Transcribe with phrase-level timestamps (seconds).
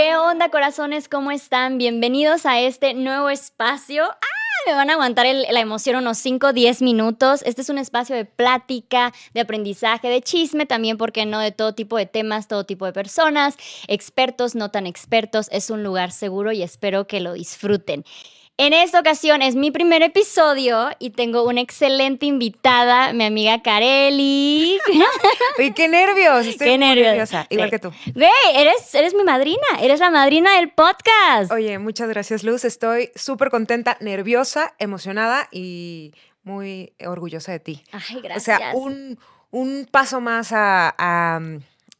[0.00, 1.08] ¿Qué onda, corazones?
[1.08, 1.76] ¿Cómo están?
[1.76, 4.04] Bienvenidos a este nuevo espacio.
[4.04, 4.38] ¡Ah!
[4.64, 7.42] Me van a aguantar la emoción unos 5 o 10 minutos.
[7.44, 11.40] Este es un espacio de plática, de aprendizaje, de chisme también, porque no?
[11.40, 13.56] De todo tipo de temas, todo tipo de personas,
[13.88, 15.48] expertos, no tan expertos.
[15.50, 18.04] Es un lugar seguro y espero que lo disfruten.
[18.60, 24.78] En esta ocasión es mi primer episodio y tengo una excelente invitada, mi amiga Kareli.
[25.58, 26.44] Uy, qué nervios.
[26.44, 27.06] Estoy Qué muy nervios.
[27.06, 27.46] nerviosa.
[27.50, 27.70] Igual Sí.
[27.70, 27.92] que tú.
[28.16, 31.52] Güey, eres, eres mi madrina, eres la madrina del podcast.
[31.52, 32.64] Oye, muchas gracias, Luz.
[32.64, 37.84] Estoy súper contenta, nerviosa, emocionada y muy orgullosa de ti.
[37.92, 38.58] Ay, gracias.
[38.58, 39.20] O sea, un,
[39.52, 41.40] un paso más a, a,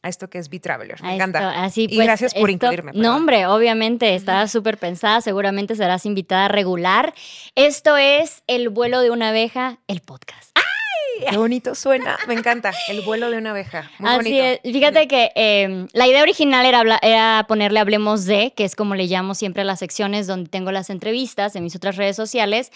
[0.01, 1.01] a esto que es B-Traveler.
[1.01, 1.39] Me A encanta.
[1.39, 2.91] esto, así, y pues, gracias por esto- incluirme.
[2.95, 7.13] No, hombre, obviamente está súper pensada, seguramente serás invitada regular.
[7.55, 10.55] Esto es El vuelo de una abeja, el podcast.
[11.29, 12.17] Qué bonito suena.
[12.29, 12.71] Me encanta.
[12.87, 13.91] El vuelo de una abeja.
[13.99, 14.43] Muy Así bonito.
[14.63, 14.71] es.
[14.73, 18.95] Fíjate que eh, la idea original era, habla- era ponerle Hablemos de, que es como
[18.95, 22.71] le llamo siempre a las secciones donde tengo las entrevistas en mis otras redes sociales.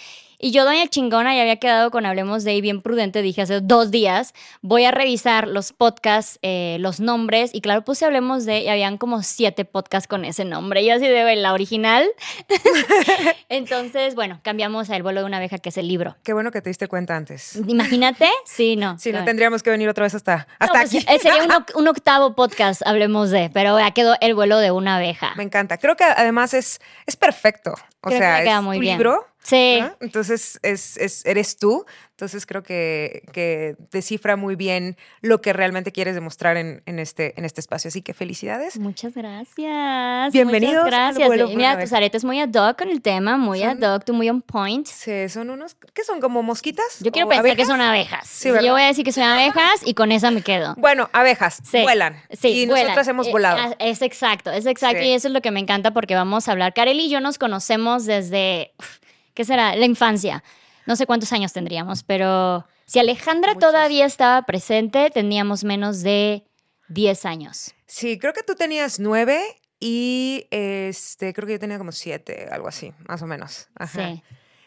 [0.46, 3.62] Y yo, doña chingona, ya había quedado con Hablemos de y bien prudente, dije hace
[3.62, 8.60] dos días, voy a revisar los podcasts, eh, los nombres, y claro, puse Hablemos de
[8.60, 10.84] y habían como siete podcasts con ese nombre.
[10.86, 12.06] Yo así de "Güey, la original.
[13.50, 16.16] Entonces, bueno, cambiamos a El vuelo de una abeja, que es el libro.
[16.24, 17.56] Qué bueno que te diste cuenta antes.
[17.68, 19.00] Imagínate, sí, no.
[19.00, 21.06] Si no, tendríamos que venir otra vez hasta, No, hasta pues, aquí.
[21.08, 24.72] eh, sería un, oc- un octavo podcast, hablemos de, pero ya quedó el vuelo de
[24.72, 25.34] una abeja.
[25.38, 25.78] Me encanta.
[25.78, 27.76] Creo que además es, es perfecto.
[28.02, 28.98] O Creo sea, es muy tu bien.
[28.98, 29.26] libro.
[29.44, 29.78] Sí.
[29.82, 29.96] ¿no?
[30.00, 31.86] Entonces, es, es- eres tú.
[32.12, 37.34] Entonces, creo que, que descifra muy bien lo que realmente quieres demostrar en, en este,
[37.38, 37.88] en este espacio.
[37.90, 38.78] Así que felicidades.
[38.80, 40.32] Muchas gracias.
[40.32, 41.28] Bienvenidos Muchas gracias.
[41.28, 44.06] vuelo de Mira, tus aretes muy ad hoc con el tema, muy Son- ad hoc,
[44.06, 44.88] tú muy on point.
[44.88, 46.22] Sí, son unos, ¿qué son?
[46.22, 46.86] ¿Como mosquitas?
[47.02, 48.28] Yo quiero ¿O pensar que son abejas.
[48.28, 48.50] Sí.
[48.64, 50.76] Yo voy a decir que son abejas y con esa me quedo.
[50.78, 51.82] Bueno, abejas, Sí.
[51.82, 52.22] vuelan.
[52.32, 52.86] Sí, y vuelan.
[52.86, 53.58] nosotras hemos Eh, volado.
[53.60, 55.00] ah, Es exacto, es exacto.
[55.02, 55.08] Sí.
[55.08, 56.74] Y eso es lo que me encanta porque vamos a hablar.
[56.74, 58.98] Karel y yo nos conocemos desde, uf,
[59.34, 59.76] ¿qué será?
[59.76, 60.44] La infancia.
[60.86, 63.72] No sé cuántos años tendríamos, pero si Alejandra Muchos.
[63.72, 66.46] todavía estaba presente, teníamos menos de
[66.90, 67.74] 10 años.
[67.88, 69.42] Sí, creo que tú tenías nueve
[69.80, 73.68] y este, creo que yo tenía como siete, algo así, más o menos.
[73.76, 74.10] Ajá.
[74.10, 74.24] Sí.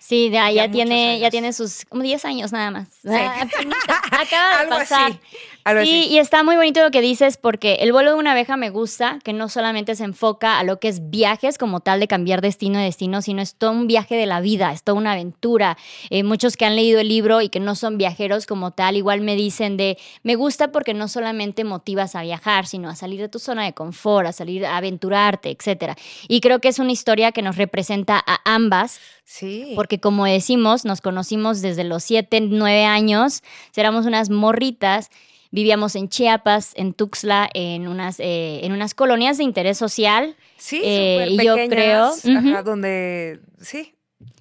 [0.07, 2.89] Sí, ya, Ya tiene, ya tiene sus como 10 años nada más.
[3.09, 3.45] Ah,
[4.13, 5.11] Acaba de pasar.
[5.13, 5.21] así.
[5.65, 6.13] Algo Sí, así.
[6.15, 9.19] y está muy bonito lo que dices porque el vuelo de una abeja me gusta,
[9.25, 12.79] que no solamente se enfoca a lo que es viajes como tal de cambiar destino
[12.79, 15.77] de destino, sino es todo un viaje de la vida, es toda una aventura.
[16.11, 19.23] Eh, muchos que han leído el libro y que no son viajeros como tal, igual
[19.23, 23.29] me dicen de, me gusta porque no solamente motivas a viajar, sino a salir de
[23.29, 25.99] tu zona de confort, a salir a aventurarte, etc.
[26.29, 29.73] Y creo que es una historia que nos representa a ambas, Sí.
[29.75, 33.43] porque como decimos, nos conocimos desde los 7, 9 años,
[33.75, 35.11] éramos unas morritas,
[35.51, 40.37] vivíamos en Chiapas, en Tuxtla, en unas, eh, en unas colonias de interés social.
[40.57, 42.63] Sí, Eh, y yo creo- ajá, Ujú.
[42.65, 43.93] donde, sí,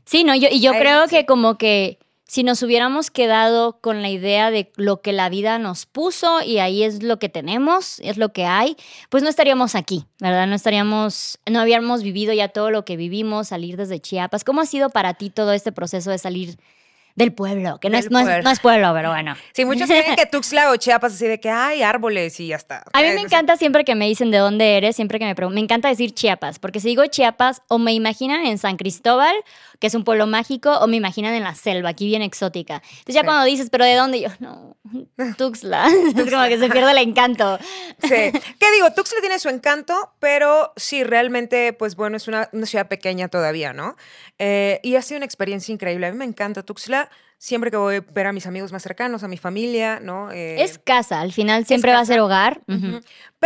[0.06, 0.36] Sí, ¿no?
[0.36, 1.16] Yo, y yo Ahí, creo sí.
[1.16, 1.98] que como que
[2.28, 6.58] si nos hubiéramos quedado con la idea de lo que la vida nos puso y
[6.58, 8.76] ahí es lo que tenemos, es lo que hay,
[9.10, 10.48] pues no estaríamos aquí, ¿verdad?
[10.48, 14.44] No estaríamos, no habíamos vivido ya todo lo que vivimos, salir desde Chiapas.
[14.44, 16.58] ¿Cómo ha sido para ti todo este proceso de salir
[17.14, 17.80] del pueblo?
[17.80, 18.44] Que no, es, no, es, pueblo.
[18.44, 19.36] no es pueblo, pero bueno.
[19.54, 22.84] Sí, muchos creen que Tuxtla o Chiapas así de que hay árboles y ya está.
[22.92, 25.56] A mí me encanta siempre que me dicen de dónde eres, siempre que me preguntan.
[25.56, 29.36] Me encanta decir Chiapas, porque si digo Chiapas, o me imaginan en San Cristóbal,
[29.80, 32.82] que es un pueblo mágico, o me imaginan en la selva, aquí bien exótica.
[32.84, 33.26] Entonces ya Sí.
[33.26, 34.22] cuando dices, ¿pero de dónde?
[34.22, 34.78] Yo, no,
[35.38, 35.88] Tuxtla.
[36.16, 37.58] es como que se pierde el encanto.
[38.02, 38.10] Sí.
[38.60, 38.92] ¿Qué digo?
[38.96, 43.74] Tuxtla tiene su encanto, pero sí, realmente, pues bueno, es una, una ciudad pequeña todavía,
[43.74, 43.96] ¿no?
[44.40, 46.08] Eh, y ha sido una experiencia increíble.
[46.08, 47.10] A mí me encanta Tuxtla.
[47.38, 50.32] Siempre que voy a ver a mis amigos más cercanos, a mi familia, ¿no?
[50.32, 52.62] Eh, Es casa, al final siempre va a ser hogar.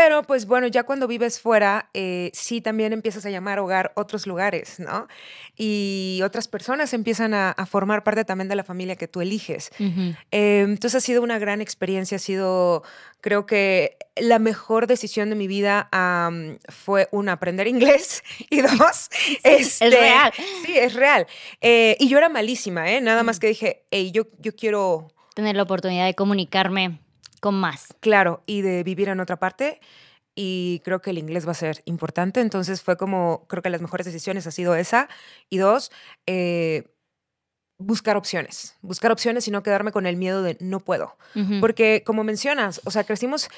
[0.02, 4.28] Pero pues bueno, ya cuando vives fuera, eh, sí también empiezas a llamar hogar otros
[4.28, 5.10] lugares, ¿no?
[5.58, 9.72] Y otras personas empiezan a, a formar parte también de la familia que tú eliges.
[9.78, 10.16] Ujú.
[10.32, 12.84] Eh, entonces ha sido una gran experiencia, ha sido,
[13.19, 19.10] creo que la mejor decisión de mi vida am, fue, una, aprender inglés y dos,
[19.44, 20.31] este, real.
[20.66, 21.28] Sí, es real.
[21.60, 23.02] Eh, y yo era malísima, ¿eh?
[23.02, 25.10] Nada más que dije, hey, yo, yo quiero
[25.40, 27.00] Tener la oportunidad de comunicarme
[27.39, 27.94] con más.
[28.00, 29.80] Claro, y de vivir en otra parte.
[30.36, 32.41] Y creo que el inglés va a ser importante.
[32.41, 35.09] Entonces fue como, creo que las mejores decisiones ha sido esa.
[35.50, 35.91] Y dos,
[36.27, 36.86] eh,
[37.81, 38.76] buscar opciones.
[38.81, 41.16] Buscar opciones y no quedarme con el miedo de no puedo.
[41.62, 43.50] Porque como mencionas, o sea, crecimos,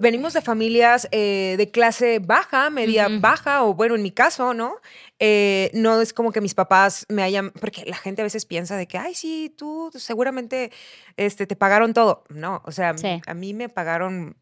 [0.00, 4.76] venimos de familias eh, de clase baja, media baja, o bueno, en mi caso, ¿no?
[5.18, 8.76] Eh, no es como que mis papás me hayan, porque la gente a veces piensa
[8.76, 10.70] de que, ay, sí, tú seguramente
[11.16, 12.24] este, te pagaron todo.
[12.28, 13.20] No, o sea, Sí.
[13.26, 14.36] a mí me pagaron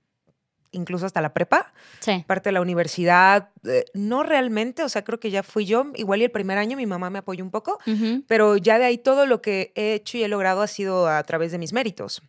[0.72, 2.24] incluso hasta la prepa, Sí.
[2.26, 6.20] parte de la universidad, eh, no realmente, o sea, creo que ya fui yo, igual
[6.20, 7.78] y el primer año mi mamá me apoyó un poco,
[8.26, 11.22] pero ya de ahí todo lo que he hecho y he logrado ha sido a
[11.22, 12.22] través de mis méritos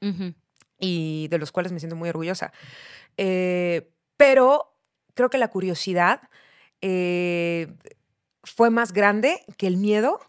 [0.79, 2.51] y de los cuales me siento muy orgullosa.
[3.17, 4.75] Eh, pero
[5.13, 6.21] creo que la curiosidad
[6.81, 7.73] eh,
[8.43, 10.19] fue más grande que el miedo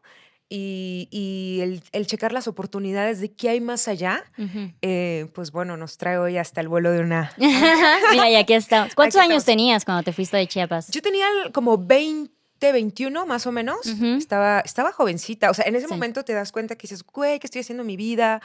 [0.56, 4.22] y, y el, el checar las oportunidades de qué hay más allá,
[4.82, 7.32] eh, pues bueno, nos trae hoy hasta el vuelo de una...
[7.38, 8.94] Mira, y aquí estamos.
[8.94, 9.44] ¿Cuántos Aquí años estamos.
[9.56, 10.88] tenías cuando te fuiste de Chiapas?
[10.90, 12.30] Yo tenía como 20,
[12.72, 13.78] 21 más o menos.
[13.86, 15.50] Estaba, estaba jovencita.
[15.50, 15.92] O sea, en ese Sí.
[15.92, 18.40] momento te das cuenta que dices, güey, ¿qué estoy haciendo en mi vida?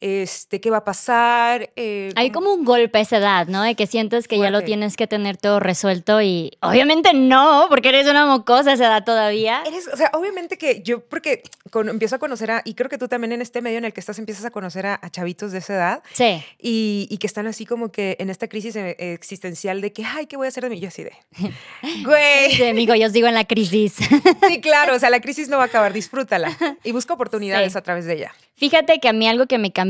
[0.00, 1.70] Este, ¿Qué va a pasar?
[1.76, 3.62] Eh, Hay como un golpe a esa edad, ¿no?
[3.62, 4.66] De que sientes que ya lo Fuerte.
[4.66, 9.04] tienes que tener todo resuelto y obviamente no, porque eres una mocosa a esa edad
[9.04, 9.62] todavía.
[9.66, 12.96] Eres, o sea, obviamente que yo, porque con- empiezo a conocer a, y creo que
[12.96, 15.52] tú también en este medio en el que estás empiezas a conocer a, a chavitos
[15.52, 16.42] de esa edad Sí.
[16.58, 20.26] y, y que están así como que en esta crisis eh, existencial de que, ay,
[20.26, 20.80] ¿qué voy a hacer de mí?
[20.80, 21.12] Yo así de,
[22.04, 23.96] güey, Sí, amigo, yo os digo en la crisis.
[24.48, 27.78] sí, claro, o sea, la crisis no va a acabar, disfrútala y busca oportunidades Sí.
[27.78, 28.32] a través de ella.
[28.56, 29.89] Fíjate que a mí algo que me cambió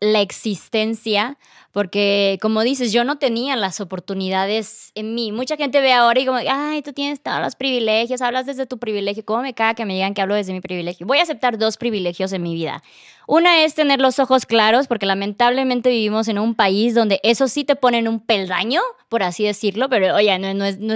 [0.00, 1.38] la existencia,
[1.72, 5.32] porque como dices, yo no tenía las oportunidades en mí.
[5.32, 8.78] Mucha gente ve ahora y como, ay, tú tienes todos los privilegios, hablas desde tu
[8.78, 9.24] privilegio.
[9.24, 11.06] ¿Cómo me caga que me digan que hablo desde mi privilegio?
[11.06, 12.82] Voy a aceptar dos privilegios en mi vida.
[13.26, 17.64] Una es tener los ojos claros, porque lamentablemente vivimos en un país donde eso sí
[17.64, 20.94] te ponen un peldaño, por así decirlo, pero oye, no, no, es, no,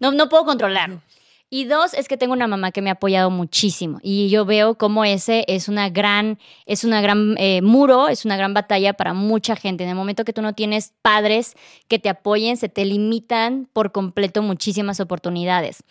[0.00, 1.00] no, no puedo controlarlo.
[1.48, 4.76] Y dos, es que tengo una mamá que me ha apoyado muchísimo y yo veo
[4.76, 9.14] como ese es una gran, es una gran eh, muro, es una gran batalla para
[9.14, 9.84] mucha gente.
[9.84, 11.54] En el momento que tú no tienes padres
[11.86, 15.84] que te apoyen, se te limitan por completo muchísimas oportunidades.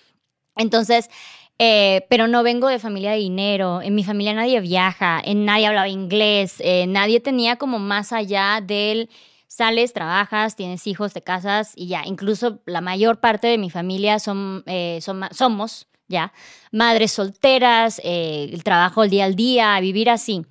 [0.57, 1.10] Entonces,
[1.58, 5.68] eh, pero no vengo de familia de dinero, en mi familia nadie viaja, en nadie
[5.68, 9.10] hablaba inglés, eh, nadie tenía como más allá del
[9.56, 12.04] sales, trabajas, tienes hijos, te casas y ya.
[12.06, 16.34] Incluso la mayor parte de mi familia son, eh, son somos ya
[16.72, 20.46] madres solteras, eh, el trabajo el día al día, vivir así.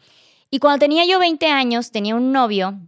[0.50, 2.78] Y cuando tenía yo 20 años, tenía un novio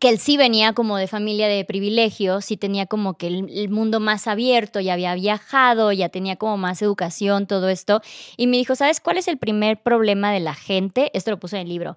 [0.00, 3.68] que él sí venía como de familia de privilegios, sí tenía como que el, el
[3.68, 8.00] mundo más abierto, ya había viajado, ya tenía como más educación, todo esto.
[8.36, 11.10] Y me dijo, ¿sabes cuál es el primer problema de la gente?
[11.14, 11.96] Esto lo puse en el libro.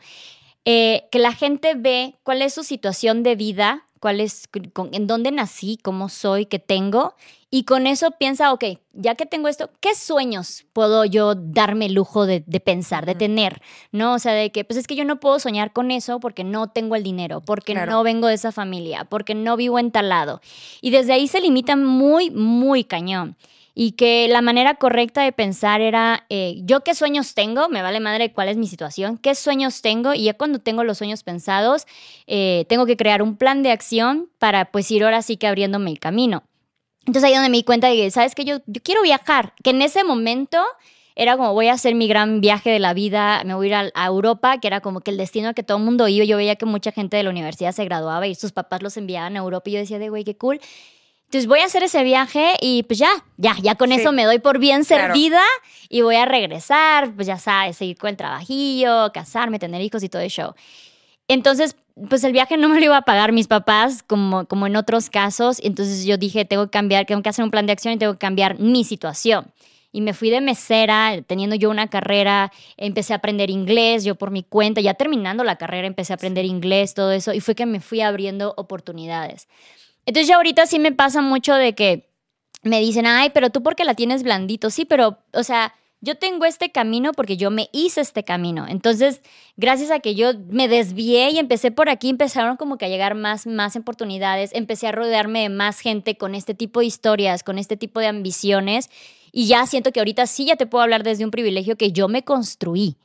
[0.65, 5.07] Eh, que la gente ve cuál es su situación de vida, cuál es, con- en
[5.07, 7.15] dónde nací, cómo soy, qué tengo,
[7.49, 8.63] y con eso piensa, ok,
[8.93, 13.15] ya que tengo esto, ¿qué sueños puedo yo darme el lujo de, de pensar, de
[13.15, 13.61] tener?
[13.91, 14.13] ¿No?
[14.13, 16.67] O sea, de que, pues es que yo no puedo soñar con eso porque no
[16.69, 17.91] tengo el dinero, porque Claro.
[17.91, 20.41] no vengo de esa familia, porque no vivo en tal lado.
[20.81, 23.35] Y desde ahí se limita muy, muy cañón.
[23.73, 27.99] Y que la manera correcta de pensar era, eh, yo qué sueños tengo, me vale
[27.99, 31.87] madre cuál es mi situación, qué sueños tengo, y ya cuando tengo los sueños pensados,
[32.27, 35.89] eh, tengo que crear un plan de acción para pues ir ahora sí que abriéndome
[35.89, 36.43] el camino.
[37.05, 39.71] Entonces ahí donde me di cuenta de que, ¿sabes que Yo, yo quiero viajar, que
[39.71, 40.59] en ese momento
[41.15, 43.91] era como voy a hacer mi gran viaje de la vida, me voy a ir
[43.93, 46.25] a, Europa, que era como que el destino que todo el mundo iba.
[46.25, 49.35] Yo veía que mucha gente de la universidad se graduaba y sus papás los enviaban
[49.35, 50.59] a Europa y yo decía, de güey, qué cool.
[51.31, 53.95] Entonces voy a hacer ese viaje y pues ya, ya, ya con Sí.
[54.01, 55.13] eso me doy por bien Claro.
[55.13, 55.41] servida
[55.87, 60.09] y voy a regresar, pues ya sabes, seguir con el trabajillo, casarme, tener hijos y
[60.09, 60.53] todo el show.
[61.29, 61.77] Entonces,
[62.09, 65.09] pues el viaje no me lo iba a pagar mis papás como, como en otros
[65.09, 65.61] casos.
[65.63, 68.11] Entonces yo dije, tengo que cambiar, tengo que hacer un plan de acción y tengo
[68.11, 69.53] que cambiar mi situación.
[69.93, 74.31] Y me fui de mesera, teniendo yo una carrera, empecé a aprender inglés, yo por
[74.31, 77.65] mi cuenta, ya terminando la carrera empecé a aprender inglés, todo eso, y fue que
[77.65, 79.47] me fui abriendo oportunidades.
[80.05, 82.09] Entonces ya ahorita sí me pasa mucho de que
[82.63, 86.45] me dicen, ay, pero tú porque la tienes blandito, sí, pero, o sea, yo tengo
[86.45, 88.65] este camino porque yo me hice este camino.
[88.67, 89.21] Entonces,
[89.55, 93.13] gracias a que yo me desvié y empecé por aquí, empezaron como que a llegar
[93.13, 97.59] más, más oportunidades, empecé a rodearme de más gente con este tipo de historias, con
[97.59, 98.89] este tipo de ambiciones,
[99.31, 102.07] y ya siento que ahorita sí ya te puedo hablar desde un privilegio que yo
[102.07, 102.97] me construí.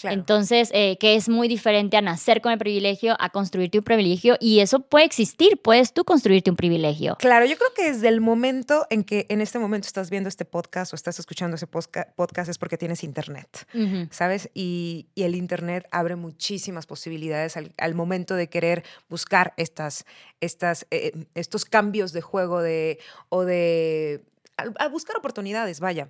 [0.00, 0.14] Claro.
[0.18, 4.36] Entonces, eh, que es muy diferente a nacer con el privilegio, a construirte un privilegio,
[4.40, 7.16] y eso puede existir, puedes tú construirte un privilegio.
[7.18, 10.44] Claro, yo creo que desde el momento en que en este momento estás viendo este
[10.46, 13.66] podcast o estás escuchando ese podcast es porque tienes internet.
[14.10, 14.48] ¿sabes?
[14.54, 20.06] Y, y el internet abre muchísimas posibilidades al, al momento de querer buscar estas,
[20.40, 24.22] estas, eh, estos cambios de juego de, o de...
[24.56, 26.08] al- a buscar oportunidades, vaya.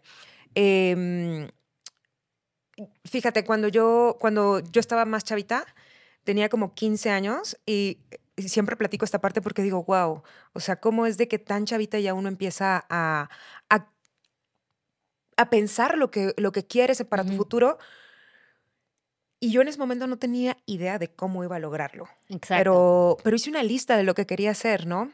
[0.54, 1.48] Em,
[3.04, 5.66] fíjate, cuando yo, cuando yo estaba más chavita,
[6.24, 7.98] tenía como 15 años y
[8.36, 10.22] siempre platico esta parte porque digo, wow,
[10.52, 13.28] o sea, ¿cómo es de que tan chavita ya uno empieza a,
[13.68, 13.86] a,
[15.36, 17.78] a pensar lo que, lo que quieres para tu futuro?
[19.40, 22.08] Y yo en ese momento no tenía idea de cómo iba a lograrlo.
[22.28, 22.56] Exacto.
[22.58, 25.12] Pero, pero hice una lista de lo que quería hacer, ¿no?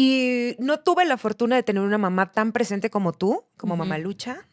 [0.00, 3.78] Y no tuve la fortuna de tener una mamá tan presente como tú, como Ujú.
[3.80, 4.46] mamá Lucha.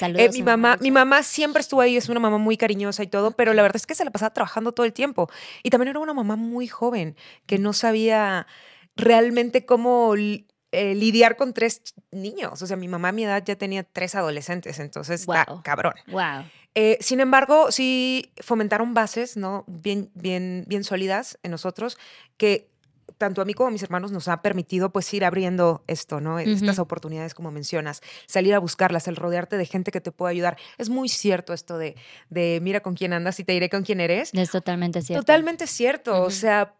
[0.00, 0.20] Saludos.
[0.20, 3.30] Eh, mi mamá, mi mamá siempre estuvo ahí, es una mamá muy cariñosa y todo,
[3.30, 5.30] pero la verdad es que se la pasaba trabajando todo el tiempo.
[5.62, 7.14] Y también era una mamá muy joven,
[7.46, 8.48] que no sabía
[8.96, 12.60] realmente cómo eh, lidiar con tres niños.
[12.60, 15.62] O sea, mi mamá a mi edad ya tenía tres adolescentes, entonces está Guau.
[15.62, 15.94] cabrón.
[16.08, 16.46] Wow.
[16.74, 19.62] Eh, sin embargo, sí fomentaron bases, ¿no?
[19.68, 21.96] Bien, bien, bien sólidas en nosotros,
[22.36, 22.70] que
[23.20, 26.38] tanto a mí como a mis hermanos nos ha permitido pues ir abriendo esto, ¿no?
[26.38, 26.84] Estas Ujú.
[26.84, 30.56] oportunidades como mencionas, salir a buscarlas, el rodearte de gente que te pueda ayudar.
[30.78, 31.96] Es muy cierto esto de,
[32.30, 34.32] de mira con quién andas y te diré con quién eres.
[34.32, 35.22] Es totalmente cierto.
[35.22, 36.76] Totalmente cierto, o sea,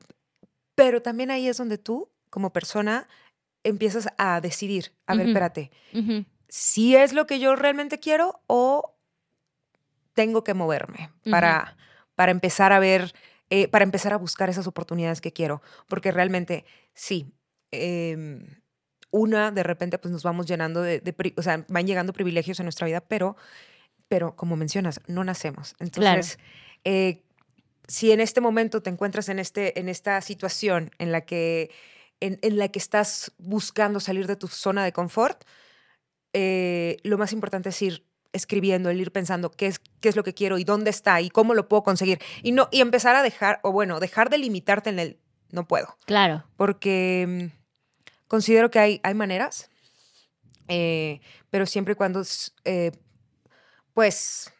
[0.74, 3.06] pero también ahí es donde tú, como persona,
[3.62, 5.70] empiezas a decidir, a ver, espérate,
[6.48, 8.96] si es lo que yo realmente quiero o
[10.14, 11.76] tengo que moverme para,
[12.14, 13.12] para empezar a ver,
[13.50, 15.62] eh, para empezar a buscar esas oportunidades que quiero.
[15.88, 16.64] Porque realmente,
[16.94, 17.32] sí,
[17.70, 18.46] em,
[19.10, 22.86] una, de repente, pues nos vamos llenando de, o sea, van llegando privilegios en nuestra
[22.86, 23.36] vida, pero,
[24.08, 25.74] pero como mencionas, no nacemos.
[25.80, 26.38] Entonces,
[26.84, 27.24] eh,
[27.88, 31.70] si en este momento te encuentras en, este, en esta situación en la que
[32.20, 35.42] en, en la que estás buscando salir de tu zona de confort,
[36.32, 40.24] eh, lo más importante es ir escribiendo, el ir pensando qué es, qué es lo
[40.24, 42.20] que quiero y dónde está y cómo lo puedo conseguir.
[42.42, 45.18] Y, no, y empezar a dejar, o bueno, dejar de limitarte en el
[45.50, 45.96] no puedo.
[46.06, 46.44] Claro.
[46.56, 49.70] Porque mm, considero que hay, hay maneras,
[50.68, 51.20] eh,
[51.50, 52.22] pero siempre y cuando,
[52.64, 52.92] eh,
[53.94, 54.52] pues,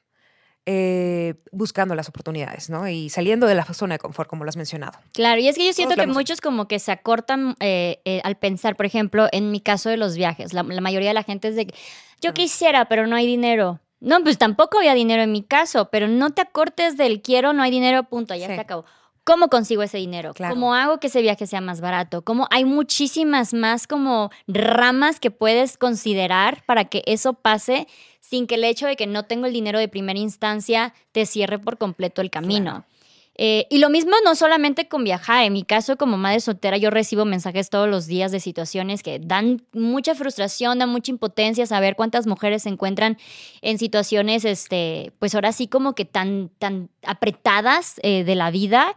[0.67, 2.87] eh, buscando las oportunidades, ¿no?
[2.87, 4.93] Y saliendo de la zona de confort, como lo has mencionado.
[5.13, 8.37] Claro, y es que yo siento que muchos como que se acortan eh, eh, al
[8.37, 11.49] pensar, por ejemplo, en mi caso de los viajes, la, la mayoría de la gente
[11.49, 11.75] es de,
[12.21, 13.81] yo quisiera, pero no hay dinero.
[14.01, 17.63] No, pues tampoco había dinero en mi caso, pero no te acortes del quiero, no
[17.63, 18.55] hay dinero, punto, ya Sí.
[18.55, 18.85] se acabó.
[19.25, 20.33] ¿Cómo consigo ese dinero?
[20.33, 20.55] Claro.
[20.55, 22.23] ¿Cómo hago que ese viaje sea más barato?
[22.23, 27.87] ¿Cómo hay muchísimas más como ramas que puedes considerar para que eso pase
[28.21, 31.59] sin que el hecho de que no tengo el dinero de primera instancia te cierre
[31.59, 32.71] por completo el camino?
[32.71, 32.85] Claro.
[33.37, 35.45] Eh, y lo mismo no solamente con viajar.
[35.45, 39.19] En mi caso, como madre soltera, yo recibo mensajes todos los días de situaciones que
[39.19, 43.17] dan mucha frustración, dan mucha impotencia saber cuántas mujeres se encuentran
[43.63, 48.97] en situaciones, este, pues ahora sí como que tan, tan apretadas eh, de la vida.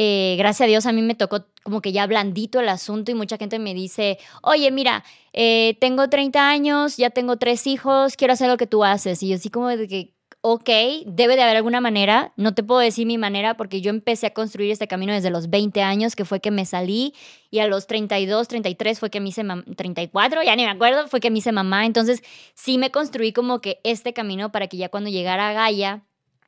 [0.00, 3.14] Eh, gracias a Dios a mí me tocó como que ya blandito el asunto y
[3.14, 8.34] mucha gente me dice, oye, mira, eh, tengo 30 años, ya tengo tres hijos, quiero
[8.34, 9.22] hacer lo que tú haces.
[9.24, 10.68] Y yo así como que, ok,
[11.06, 14.34] debe de haber alguna manera, no te puedo decir mi manera porque yo empecé a
[14.34, 17.14] construir este camino desde los 20 años, que fue que me salí,
[17.50, 21.08] y a los 32, 33 fue que me hice mamá, 34, ya ni me acuerdo,
[21.08, 22.22] fue que me hice mamá, entonces
[22.54, 26.04] sí me construí como que este camino para que ya cuando llegara a Gaia,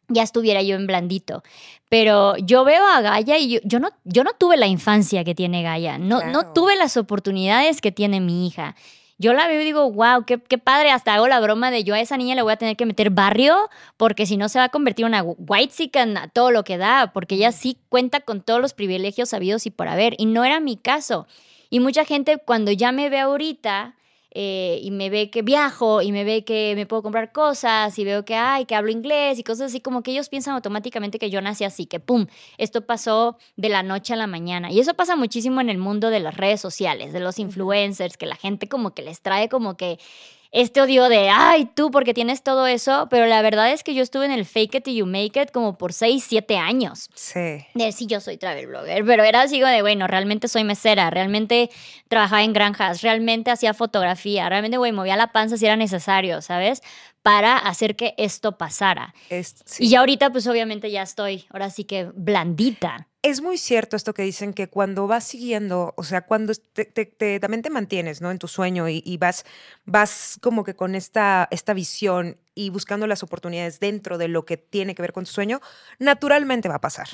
[0.09, 1.43] ya estuviera yo en blandito.
[1.89, 5.35] Pero yo veo a Gaia y yo, yo no, yo no tuve la infancia que
[5.35, 8.77] tiene Gaia, no, no tuve las oportunidades que tiene mi hija.
[9.21, 10.91] Yo la veo y digo, wow, qué, qué padre.
[10.91, 13.11] Hasta hago la broma de yo a esa niña le voy a tener que meter
[13.11, 16.79] barrio, porque si no se va a convertir en una white a todo lo que
[16.79, 20.15] da, porque ella sí cuenta con todos los privilegios sabidos y por haber.
[20.17, 21.27] Y no era mi caso.
[21.69, 23.95] Y mucha gente cuando ya me ve ahorita
[24.33, 28.05] eh, y me ve que viajo y me ve que me puedo comprar cosas y
[28.05, 31.31] veo que, ay, que hablo inglés y cosas así, como que ellos piensan automáticamente que
[31.31, 32.27] yo nací así, que pum,
[32.59, 34.71] esto pasó de la noche a la mañana.
[34.71, 38.27] Y eso pasa muchísimo en el mundo de las redes sociales, de los influencers, que
[38.27, 39.99] la gente como que les trae como que
[40.53, 44.03] este odio de, ay, tú porque tienes todo eso, pero la verdad es que yo
[44.03, 47.65] estuve en el fake it till you make it como por 6, 7 años Sí.
[47.75, 51.09] de sí, yo soy travel blogger, pero era así como de, bueno, realmente soy mesera,
[51.11, 51.71] realmente
[52.09, 56.83] trabajaba en granjas, realmente hacía fotografía, realmente, güey, movía la panza si era necesario, ¿sabes?
[57.23, 59.15] Para hacer que esto pasara.
[59.29, 59.85] Es, sí.
[59.85, 63.07] Y ya ahorita, pues obviamente ya estoy, ahora sí que blandita.
[63.23, 67.05] Es muy cierto esto que dicen que cuando vas siguiendo, o sea, cuando te, te-
[67.05, 68.31] te- también te mantienes, ¿no?
[68.31, 69.45] En tu sueño y, y vas,
[69.85, 74.57] vas como que con esta, esta visión y buscando las oportunidades dentro de lo que
[74.57, 75.61] tiene que ver con tu sueño,
[75.99, 77.09] naturalmente va a pasar.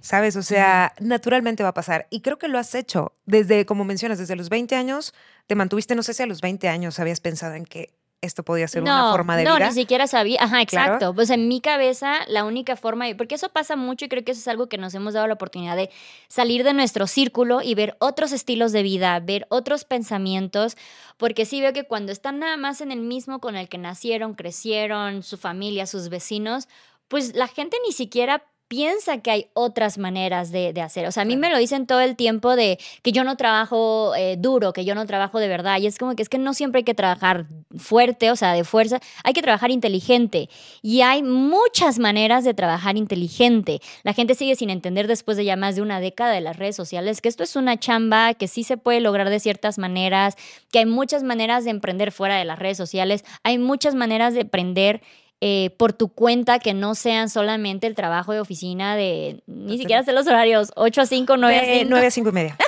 [0.00, 0.36] ¿Sabes?
[0.36, 2.06] O sea, naturalmente va a pasar.
[2.10, 5.14] Y creo que lo has hecho desde, como mencionas, desde los 20 años,
[5.48, 8.68] te mantuviste, no sé si a los 20 años habías pensado en que esto podía
[8.68, 9.68] ser una No, forma de no, vida.
[9.68, 10.38] ni siquiera sabía.
[10.42, 10.94] Ajá, Claro.
[10.94, 11.14] exacto.
[11.14, 14.40] Pues en mi cabeza, la única forma, porque eso pasa mucho y creo que eso
[14.40, 15.90] es algo que nos hemos dado la oportunidad de
[16.28, 20.76] salir de nuestro círculo y ver otros estilos de vida, ver otros pensamientos,
[21.16, 24.34] porque sí veo que cuando están nada más en el mismo con el que nacieron,
[24.34, 26.68] crecieron, su familia, sus vecinos,
[27.08, 31.04] pues la gente ni siquiera piensa que hay otras maneras de, hacer.
[31.08, 34.14] O sea, a mí me lo dicen todo el tiempo de que yo no trabajo
[34.14, 35.80] eh, duro, que yo no trabajo de verdad.
[35.80, 37.46] Y es como que es que no siempre hay que trabajar
[37.76, 39.00] fuerte, o sea, de fuerza.
[39.24, 40.48] Hay que trabajar inteligente.
[40.82, 43.80] Y hay muchas maneras de trabajar inteligente.
[44.04, 46.76] La gente sigue sin entender después de ya más de una década de las redes
[46.76, 50.36] sociales que esto es una chamba, que sí se puede lograr de ciertas maneras,
[50.70, 53.24] que hay muchas maneras de emprender fuera de las redes sociales.
[53.42, 55.02] Hay muchas maneras de emprender
[55.42, 60.02] eh, por tu cuenta que no sean solamente el trabajo de oficina de, ni siquiera
[60.02, 61.86] sé los horarios, 8 a 5, 9 a 5.
[61.88, 62.56] 9 a 5 y media.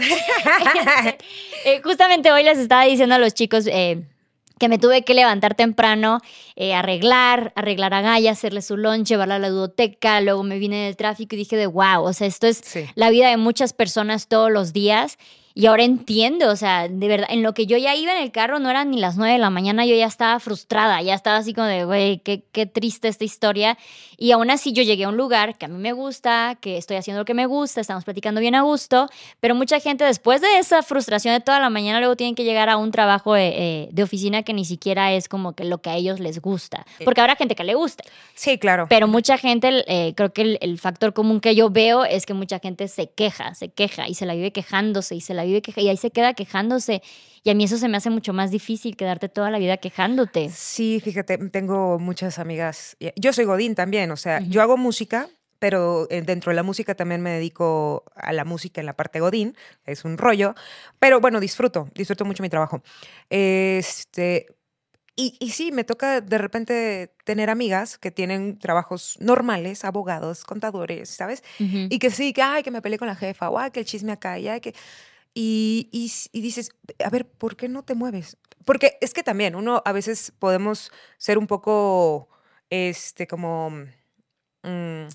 [1.64, 3.66] Eh, justamente hoy les estaba diciendo a los chicos...
[3.66, 4.02] Eh,
[4.58, 6.20] que me tuve que levantar temprano,
[6.72, 10.94] arreglar, arreglar a Gaia, hacerle su lunch, llevarla a la dudoteca, luego me vine del
[10.94, 12.62] tráfico y dije de wow, o sea, esto es
[12.94, 15.18] la vida de muchas personas todos los días
[15.54, 18.32] y ahora entiendo, o sea, de verdad, en lo que yo ya iba en el
[18.32, 21.36] carro no eran ni las nueve de la mañana, yo ya estaba frustrada, ya estaba
[21.36, 23.76] así como de, güey, qué, qué triste esta historia.
[24.16, 26.96] Y aún así yo llegué a un lugar que a mí me gusta, que estoy
[26.96, 29.08] haciendo lo que me gusta, estamos platicando bien a gusto,
[29.40, 32.68] pero mucha gente después de esa frustración de toda la mañana luego tienen que llegar
[32.68, 35.90] a un trabajo de, eh, de oficina que ni siquiera es como que lo que
[35.90, 38.04] a ellos les gusta, porque habrá gente que le gusta.
[38.34, 38.86] Sí, claro.
[38.88, 42.34] Pero mucha gente, eh, creo que el, el factor común que yo veo es que
[42.34, 45.62] mucha gente se queja, se queja y se la vive quejándose y se la vive
[45.76, 47.02] y ahí se queda quejándose.
[47.44, 50.50] Y a mí eso se me hace mucho más difícil quedarte toda la vida quejándote.
[50.50, 52.96] Sí, fíjate, tengo muchas amigas.
[53.16, 56.94] Yo soy Godín también, o sea, yo hago música, pero eh, dentro de la música
[56.94, 60.54] también me dedico a la música en la parte Godín, es un rollo,
[60.98, 62.82] pero bueno, disfruto, disfruto mucho mi trabajo.
[63.30, 64.46] Este,
[65.14, 71.10] y, y, sí, me toca de repente tener amigas que tienen trabajos normales, abogados, contadores,
[71.10, 71.44] ¿sabes?
[71.58, 73.86] Y que sí, que, ay, que me peleé con la jefa, o ay, que el
[73.86, 74.74] chisme acá, y ay, que...
[75.34, 75.88] Y,
[76.32, 76.70] y, dices,
[77.02, 78.36] a ver, ¿por qué no te mueves?
[78.64, 82.28] Porque es que también uno a veces podemos ser un poco,
[82.68, 83.70] este, como,
[84.62, 85.06] mm,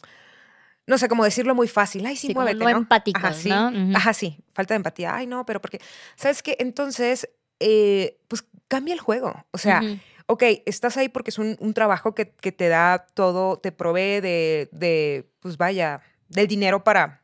[0.88, 2.06] no sé, cómo decirlo muy fácil.
[2.06, 3.50] Ay, sí, muévete, no, empático, Ajá, sí.
[3.50, 3.72] ¿no?
[3.96, 4.40] Ajá, sí.
[4.54, 5.16] Falta de empatía.
[5.16, 5.80] Ay, no, pero porque,
[6.16, 6.58] ¿sabes qué?
[6.60, 9.46] Entonces, eh, pues cambia el juego.
[9.52, 9.82] O sea,
[10.26, 14.22] ok, estás ahí porque es un, un trabajo que, que, te da todo, te provee
[14.22, 17.22] de, de, pues vaya, del dinero para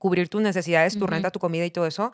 [0.00, 2.12] cubrir tus necesidades, tu renta, tu comida y todo eso,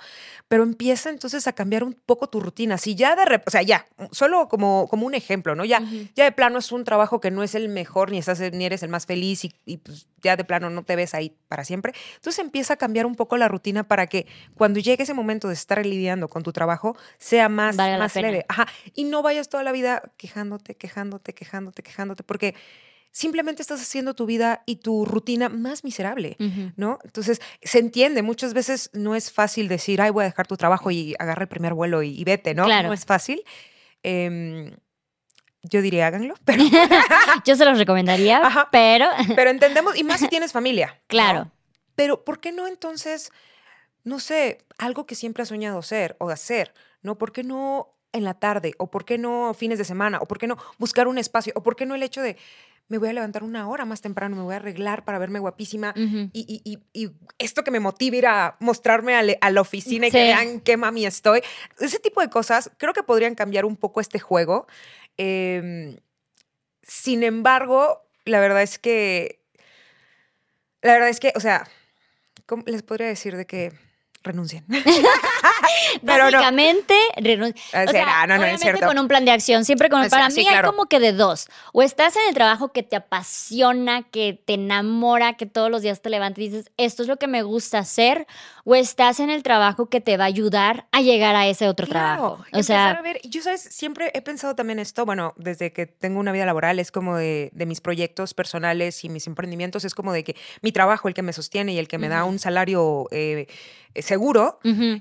[0.48, 2.76] pero empieza entonces a cambiar un poco tu rutina.
[2.78, 5.64] Si ya de repente, o sea, ya, solo como, como un ejemplo, ¿no?
[5.64, 5.80] Ya,
[6.16, 8.82] ya de plano es un trabajo que no es el mejor, ni, estás, ni eres
[8.82, 11.92] el más feliz y, pues ya de plano no te ves ahí para siempre.
[12.16, 15.54] Entonces empieza a cambiar un poco la rutina para que cuando llegue ese momento de
[15.54, 18.44] estar lidiando con tu trabajo sea más, más leve.
[18.48, 18.66] Ajá.
[18.94, 22.56] Y no vayas toda la vida quejándote, quejándote, quejándote, quejándote, porque
[23.16, 26.36] simplemente estás haciendo tu vida y tu rutina más miserable,
[26.76, 26.98] ¿no?
[27.02, 30.90] Entonces, se entiende, muchas veces no es fácil decir, ay, voy a dejar tu trabajo
[30.90, 32.66] y agarra el primer vuelo y, vete, ¿no?
[32.66, 32.88] Claro.
[32.88, 33.42] No es fácil.
[34.02, 34.70] Em,
[35.62, 36.62] yo diría, háganlo, pero...
[37.46, 39.08] yo se los recomendaría, pero...
[39.34, 41.00] pero entendemos, y más si tienes familia.
[41.06, 41.50] Claro.
[41.94, 43.32] Pero, ¿por qué no entonces,
[44.04, 47.16] no sé, algo que siempre has soñado ser o hacer, ¿no?
[47.16, 48.74] ¿Por qué no en la tarde?
[48.76, 50.18] ¿O por qué no fines de semana?
[50.20, 51.54] ¿O por qué no buscar un espacio?
[51.56, 52.36] ¿O por qué no el hecho de
[52.88, 55.92] me voy a levantar una hora más temprano, me voy a arreglar para verme guapísima
[55.96, 56.78] y,
[57.38, 61.06] esto que me motive ir a mostrarme a, la oficina y que vean qué mami
[61.06, 61.42] estoy.
[61.80, 64.66] Ese tipo de cosas creo que podrían cambiar un poco este juego.
[65.16, 65.96] Em,
[66.82, 69.40] sin embargo, la verdad es que,
[70.82, 71.66] la verdad es que, o sea,
[72.46, 73.72] ¿cómo les podría decir de que
[74.26, 74.64] renuncien.
[76.02, 77.88] Básicamente, renuncien.
[77.88, 78.86] O sea, no, no, es cierto.
[78.86, 80.08] con un plan de acción, siempre con...
[80.08, 81.48] para mí hay como que de dos.
[81.72, 86.02] O estás en el trabajo que te apasiona, que te enamora, que todos los días
[86.02, 88.26] te levantas y dices, esto es lo que me gusta hacer,
[88.64, 91.86] o estás en el trabajo que te va a ayudar a llegar a ese otro
[91.86, 92.44] trabajo.
[92.52, 96.18] O sea, a ver, yo sabes, siempre he pensado también esto, bueno, desde que tengo
[96.18, 100.24] una vida laboral, es como de, mis proyectos personales y mis emprendimientos, es como de
[100.24, 103.46] que mi trabajo, el que me sostiene y el que me da un salario eh,
[104.02, 104.58] seguro,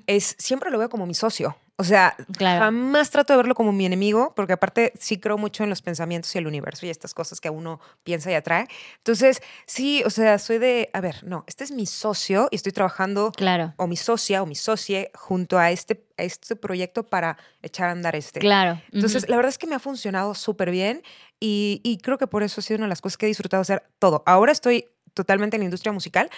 [0.08, 1.56] es siempre lo veo como mi socio.
[1.78, 5.70] O sea, jamás trato de verlo como mi enemigo, porque aparte sí creo mucho en
[5.70, 8.68] los pensamientos y el universo y estas cosas que uno piensa y atrae.
[8.98, 12.72] Entonces, sí, o sea, soy de, a ver, no, este es mi socio y estoy
[12.72, 13.74] trabajando, claro.
[13.76, 17.92] o mi socia o mi socie junto a este, a este proyecto para echar a
[17.92, 18.40] andar este.
[18.40, 18.82] Claro.
[18.94, 21.04] Entonces, la verdad es que me ha funcionado súper bien
[21.42, 23.60] y, y creo que por eso ha sido una de las cosas que he disfrutado
[23.60, 24.24] hacer todo.
[24.26, 26.30] Ahora estoy totalmente en la industria musical,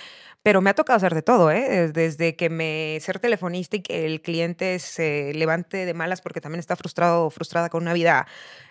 [0.44, 1.92] pero me ha tocado hacer de todo, ¿eh?
[1.92, 6.62] Desde que me ser telefonista y que el cliente se levante de malas porque también
[6.62, 8.28] está frustrado o frustrada con una vida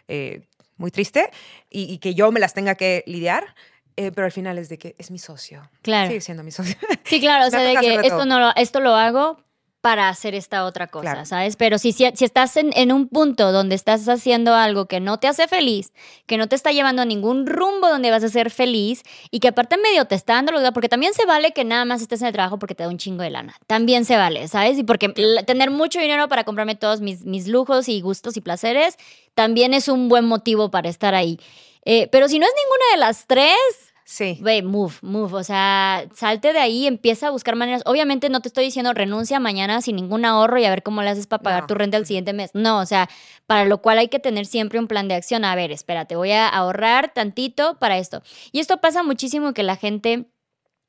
[0.08, 0.46] eh,
[0.78, 1.30] muy triste
[1.68, 3.54] y, que yo me las tenga que lidiar.
[3.98, 5.70] Eh, pero al final es de que es mi socio.
[5.80, 6.08] Claro.
[6.08, 6.76] Sigue siendo mi socio.
[7.04, 9.38] Sí, claro, o sea, de que esto, no lo, esto lo hago
[9.86, 11.26] para hacer esta otra cosa, Claro.
[11.26, 11.54] ¿sabes?
[11.54, 15.20] Pero si, si, si estás en, en un punto donde estás haciendo algo que no
[15.20, 15.92] te hace feliz,
[16.26, 19.46] que no te está llevando a ningún rumbo donde vas a ser feliz y que
[19.46, 22.26] aparte medio te está dando lugar, porque también se vale que nada más estés en
[22.26, 23.54] el trabajo porque te da un chingo de lana.
[23.68, 24.76] También se vale, ¿sabes?
[24.76, 25.08] Y porque
[25.46, 28.96] tener mucho dinero para comprarme todos mis, mis lujos y gustos y placeres
[29.34, 31.38] también es un buen motivo para estar ahí.
[31.84, 34.38] Eh, pero si no es ninguna de las tres, Sí.
[34.40, 35.34] Ve, move, move.
[35.34, 37.82] O sea, salte de ahí, empieza a buscar maneras.
[37.86, 41.10] Obviamente no te estoy diciendo renuncia mañana sin ningún ahorro y a ver cómo le
[41.10, 41.66] haces para pagar No.
[41.66, 42.52] tu renta el siguiente mes.
[42.54, 43.08] No, o sea,
[43.46, 45.44] para lo cual hay que tener siempre un plan de acción.
[45.44, 48.22] A ver, espérate, voy a ahorrar tantito para esto.
[48.52, 50.26] Y esto pasa muchísimo que la gente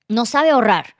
[0.07, 0.95] no sabe ahorrar,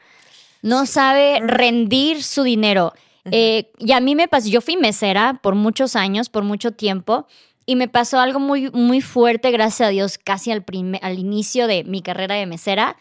[0.64, 2.94] no sabe rendir su dinero.
[3.30, 7.28] Eh, y a mí me pasó, yo fui mesera por muchos años, por mucho tiempo,
[7.68, 11.68] y me pasó algo muy, muy fuerte, gracias a Dios, casi al, prime- al inicio
[11.68, 12.96] de mi carrera de mesera,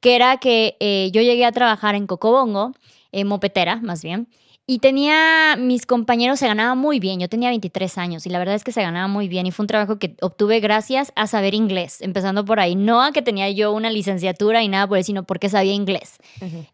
[0.00, 2.72] que era que eh, yo llegué a trabajar en Cocobongo,
[3.12, 4.28] en Mopetera, más bien,
[4.64, 8.54] y tenía, mis compañeros se ganaban muy bien, yo tenía 23 años y la verdad
[8.54, 11.52] es que se ganaba muy bien y fue un trabajo que obtuve gracias a saber
[11.54, 15.06] inglés, empezando por ahí, no a que tenía yo una licenciatura y nada por eso,
[15.08, 16.16] sino porque sabía inglés.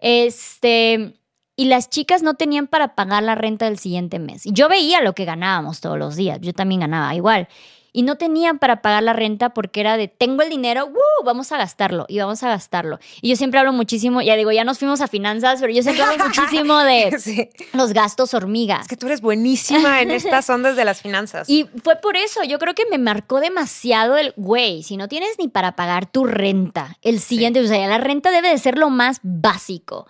[0.00, 1.14] Este,
[1.58, 4.46] y las chicas no tenían para pagar la renta del siguiente mes.
[4.46, 7.48] Y yo veía lo que ganábamos todos los días, yo también ganaba igual.
[7.92, 11.24] Y no tenían para pagar la renta porque era de, tengo el dinero, ¡woo!
[11.24, 12.98] vamos a gastarlo y vamos a gastarlo.
[13.22, 16.02] Y yo siempre hablo muchísimo, ya digo, ya nos fuimos a finanzas, pero yo siempre
[16.04, 17.48] hablo muchísimo de Sí.
[17.72, 18.82] los gastos hormigas.
[18.82, 21.48] Es que tú eres buenísima en estas ondas de las finanzas.
[21.48, 25.30] Y fue por eso, yo creo que me marcó demasiado el, güey, si no tienes
[25.38, 28.90] ni para pagar tu renta, el siguiente, o sea, la renta debe de ser lo
[28.90, 30.06] más básico.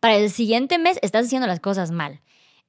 [0.00, 2.20] Para el siguiente mes estás haciendo las cosas mal.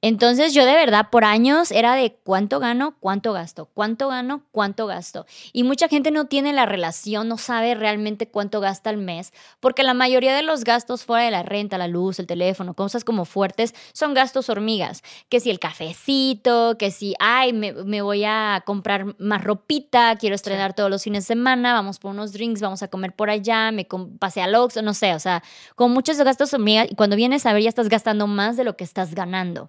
[0.02, 4.86] Entonces yo de verdad por años era de cuánto gano, cuánto gasto, cuánto gano, cuánto
[4.86, 5.26] gasto.
[5.52, 9.82] Y mucha gente no tiene la relación, no sabe realmente cuánto gasta al mes, porque
[9.82, 13.26] la mayoría de los gastos fuera de la renta, la luz, el teléfono, cosas como
[13.26, 15.02] fuertes, son gastos hormigas.
[15.28, 20.34] Que si el cafecito, que si, ay, me, me voy a comprar más ropita, quiero
[20.34, 23.70] estrenar todos los fines de semana, vamos por unos drinks, vamos a comer por allá,
[23.70, 23.86] me
[24.18, 25.42] pasé al Oxxo, no sé, o sea,
[25.74, 28.78] con muchos gastos hormigas y cuando vienes a ver ya estás gastando más de lo
[28.78, 29.68] que estás ganando.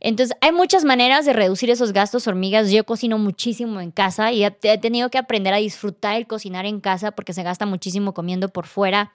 [0.00, 2.70] Entonces, hay muchas maneras de reducir esos gastos hormigas.
[2.70, 6.66] Yo cocino muchísimo en casa y he, he tenido que aprender a disfrutar el cocinar
[6.66, 9.12] en casa porque se gasta muchísimo comiendo por fuera.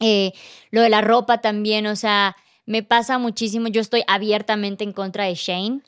[0.00, 0.32] Eh,
[0.70, 3.68] lo de la ropa también, o sea, me pasa muchísimo.
[3.68, 5.80] Yo estoy abiertamente en contra de Shane.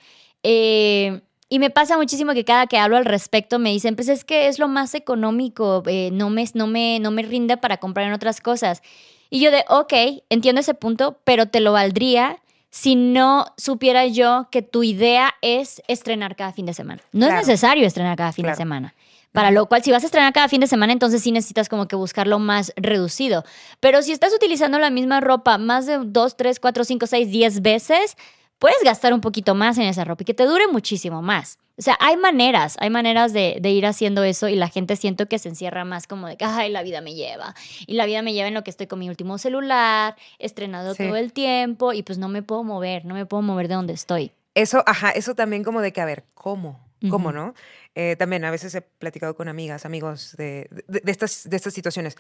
[0.43, 4.25] Eh, y me pasa muchísimo que cada que hablo al respecto me dicen, pues es
[4.25, 8.07] que es lo más económico, eh, no, me, no, me, no me rinde para comprar
[8.07, 8.83] en otras cosas.
[9.31, 12.39] Y yo de, ok, entiendo ese punto, pero te lo valdría
[12.71, 17.03] si no supiera yo que tu idea es estrenar cada fin de semana.
[17.13, 17.41] No Claro.
[17.41, 18.57] es necesario estrenar cada fin Claro.
[18.57, 18.95] de semana.
[19.33, 21.87] Para lo cual, si vas a estrenar cada fin de semana, entonces sí necesitas como
[21.87, 23.45] que buscarlo más reducido.
[23.79, 27.61] Pero si estás utilizando la misma ropa más de dos, tres, cuatro, cinco, seis, diez
[27.61, 28.17] veces,
[28.59, 31.59] puedes gastar un poquito más en esa ropa y que te dure muchísimo más.
[31.79, 35.27] O sea, hay maneras, hay maneras de, de ir haciendo eso y la gente siento
[35.29, 37.55] que se encierra más como de que, ay, la vida me lleva.
[37.87, 41.05] Y la vida me lleva en lo que estoy con mi último celular, estrenado Sí.
[41.05, 43.93] todo el tiempo y pues no me puedo mover, no me puedo mover de donde
[43.93, 44.33] estoy.
[44.55, 46.81] Eso, ajá, eso también como de que, a ver, ¿cómo?
[47.11, 47.55] ¿Cómo, no?
[47.95, 51.73] Eh, también a veces he platicado con amigas, amigos de, de- de estas, de estas
[51.73, 52.17] situaciones.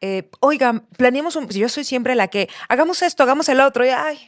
[0.00, 1.48] Eh, Oigan, planeemos un...
[1.48, 3.84] Yo soy siempre la que, hagamos esto, hagamos el otro.
[3.84, 4.20] Y, ay,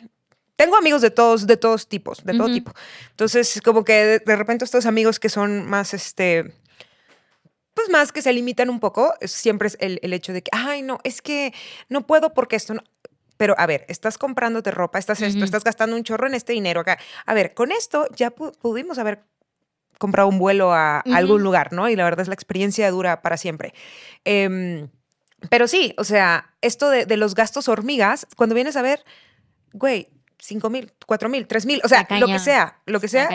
[0.56, 2.72] tengo amigos de todos, de todos tipos, de todo tipo.
[3.10, 6.52] Entonces, como que de, de repente estos amigos que son más, este...
[7.74, 10.82] Pues más que se limitan un poco, siempre es el, el hecho de que, ay,
[10.82, 11.54] no, es que
[11.88, 12.82] no puedo porque esto no...
[13.38, 16.80] Pero a ver, estás comprándote ropa, estás esto, estás gastando un chorro en este dinero
[16.80, 16.98] acá.
[17.26, 19.24] A ver, con esto ya pu- pudimos haber
[19.98, 21.88] comprado un vuelo a, algún lugar, ¿no?
[21.88, 23.72] Y la verdad es la experiencia dura para siempre.
[24.24, 24.88] Em,
[25.48, 29.02] pero sí, o sea, esto de, de los gastos hormigas, cuando vienes a ver,
[29.72, 30.08] güey,
[30.42, 33.28] cinco mil, cuatro mil, tres mil, o sea, lo que sea, lo que sea,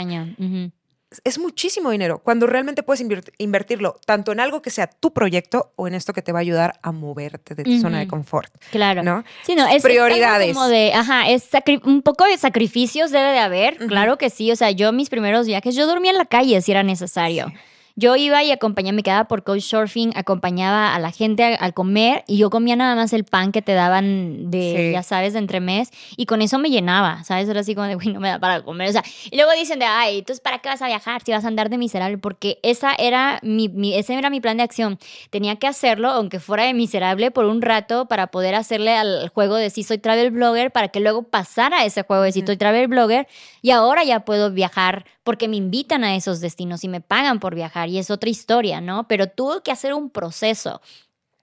[1.23, 2.19] es muchísimo dinero.
[2.21, 3.01] Cuando realmente puedes
[3.37, 6.41] invertirlo tanto en algo que sea tu proyecto o en esto que te va a
[6.41, 9.03] ayudar a moverte de tu zona de confort, Claro.
[9.03, 9.23] ¿no?
[9.43, 10.53] Sí, no, es, Prioridades.
[10.53, 11.47] como de, ajá, es
[11.83, 14.51] un poco de sacrificios debe de haber, claro que sí.
[14.51, 17.53] O sea, yo mis primeros viajes, yo dormía en la calle si era necesario.
[17.99, 22.23] Yo iba y acompañaba, me quedaba por couchsurfing, acompañaba a la gente a- al comer
[22.27, 24.91] y yo comía nada más el pan que te daban de, Sí.
[24.93, 27.49] ya sabes, de entremés y con eso me llenaba, ¿sabes?
[27.49, 28.89] Era así como de, güey, no me da para comer.
[28.89, 31.43] O sea, y luego dicen de, ay, entonces, ¿para qué vas a viajar si vas
[31.43, 32.19] a andar de miserable?
[32.19, 34.99] Porque esa era mi, mi- ese era mi plan de acción.
[35.31, 39.55] Tenía que hacerlo, aunque fuera de miserable, por un rato para poder hacerle al juego
[39.55, 42.57] de si soy travel blogger, para que luego pasara a ese juego de si soy
[42.57, 43.27] travel blogger
[43.67, 47.53] y ahora ya puedo viajar porque me invitan a esos destinos y me pagan por
[47.53, 49.09] viajar y es otra historia, ¿no?
[49.09, 50.79] Pero tuve que hacer un proceso.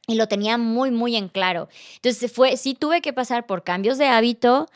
[0.06, 1.68] Y lo tenía muy, muy en claro.
[1.96, 4.70] Entonces, fue, sí tuve que pasar por cambios de hábito,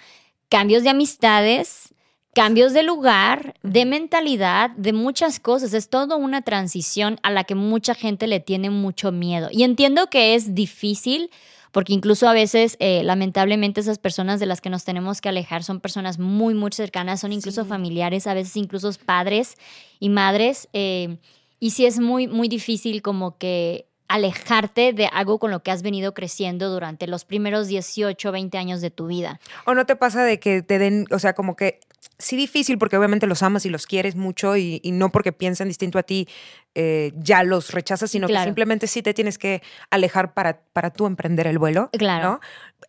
[0.50, 1.94] cambios de amistades,
[2.34, 5.72] cambios de lugar, de mentalidad, de muchas cosas.
[5.72, 9.48] Es toda una transición a la que mucha gente le tiene mucho miedo.
[9.50, 11.30] Y entiendo que es difícil
[11.72, 15.64] porque incluso a veces, eh, lamentablemente, esas personas de las que nos tenemos que alejar
[15.64, 19.56] son personas muy, muy cercanas, son incluso familiares, a veces incluso padres
[20.00, 20.68] y madres.
[20.72, 21.18] Eh,
[21.60, 25.82] y sí es muy, muy difícil como que alejarte de algo con lo que has
[25.82, 29.38] venido creciendo durante los primeros 18, 20 años de tu vida.
[29.66, 31.80] ¿O no te pasa de que te den, o sea, como que
[32.18, 35.98] sí difícil porque obviamente los amas y los quieres mucho y, no porque piensen distinto
[35.98, 36.28] a ti
[36.74, 41.06] eh, ya los rechazas, sino que simplemente sí te tienes que alejar para, para tú
[41.06, 41.90] emprender el vuelo.
[41.92, 42.40] Claro.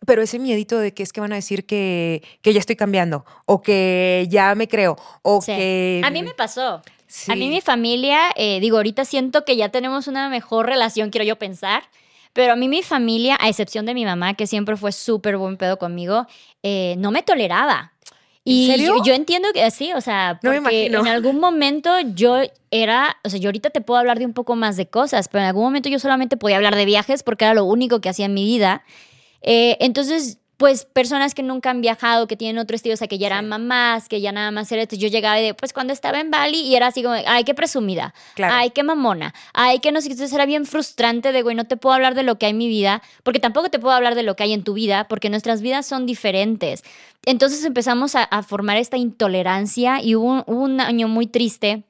[0.06, 3.24] Pero ese miedito de que es que van a decir que, que ya estoy cambiando
[3.46, 6.00] o que ya me creo o que...
[6.04, 6.82] A mí me pasó.
[7.28, 11.24] A mí mi familia, eh, digo, ahorita siento que ya tenemos una mejor relación, quiero
[11.24, 11.82] yo pensar.
[12.32, 15.56] Pero a mí mi familia, a excepción de mi mamá, que siempre fue súper buen
[15.56, 16.26] pedo conmigo,
[16.62, 17.92] eh, no me toleraba.
[18.42, 18.74] Y
[19.04, 22.38] Yo, entiendo que sí, o sea, porque en algún momento yo
[22.70, 25.42] era, o sea, yo ahorita te puedo hablar de un poco más de cosas, pero
[25.42, 28.26] en algún momento yo solamente podía hablar de viajes porque era lo único que hacía
[28.26, 28.82] en mi vida.
[29.42, 33.16] Eh, entonces pues personas que nunca han viajado, que tienen otro estilo, o sea, que
[33.16, 36.30] ya eran mamás, que ya nada más era, yo llegaba y pues cuando estaba en
[36.30, 40.08] Bali y era así como, ay, qué presumida, ay, qué mamona, ay, qué no sé,
[40.08, 42.58] entonces era bien frustrante de, güey, no te puedo hablar de lo que hay en
[42.58, 45.30] mi vida, porque tampoco te puedo hablar de lo que hay en tu vida, porque
[45.30, 46.84] nuestras vidas son diferentes.
[47.24, 51.84] Entonces empezamos a, formar esta intolerancia y hubo un, año muy triste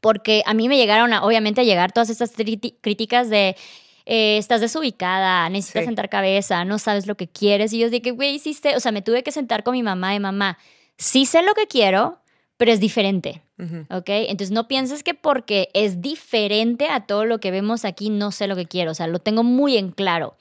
[0.00, 3.56] porque a mí me llegaron, obviamente, a llegar todas estas críticas de
[4.06, 7.72] eh, estás desubicada, necesitas sentar cabeza, no sabes lo que quieres.
[7.72, 10.20] Y yo dije, güey, hiciste, o sea, me tuve que sentar con mi mamá de
[10.20, 10.58] mamá,
[10.98, 12.18] sí sé lo que quiero,
[12.56, 13.42] pero es diferente,
[13.90, 14.08] ¿ok?
[14.08, 18.46] Entonces no pienses que porque es diferente a todo lo que vemos aquí, no sé
[18.46, 20.36] lo que quiero, o sea, lo tengo muy en claro.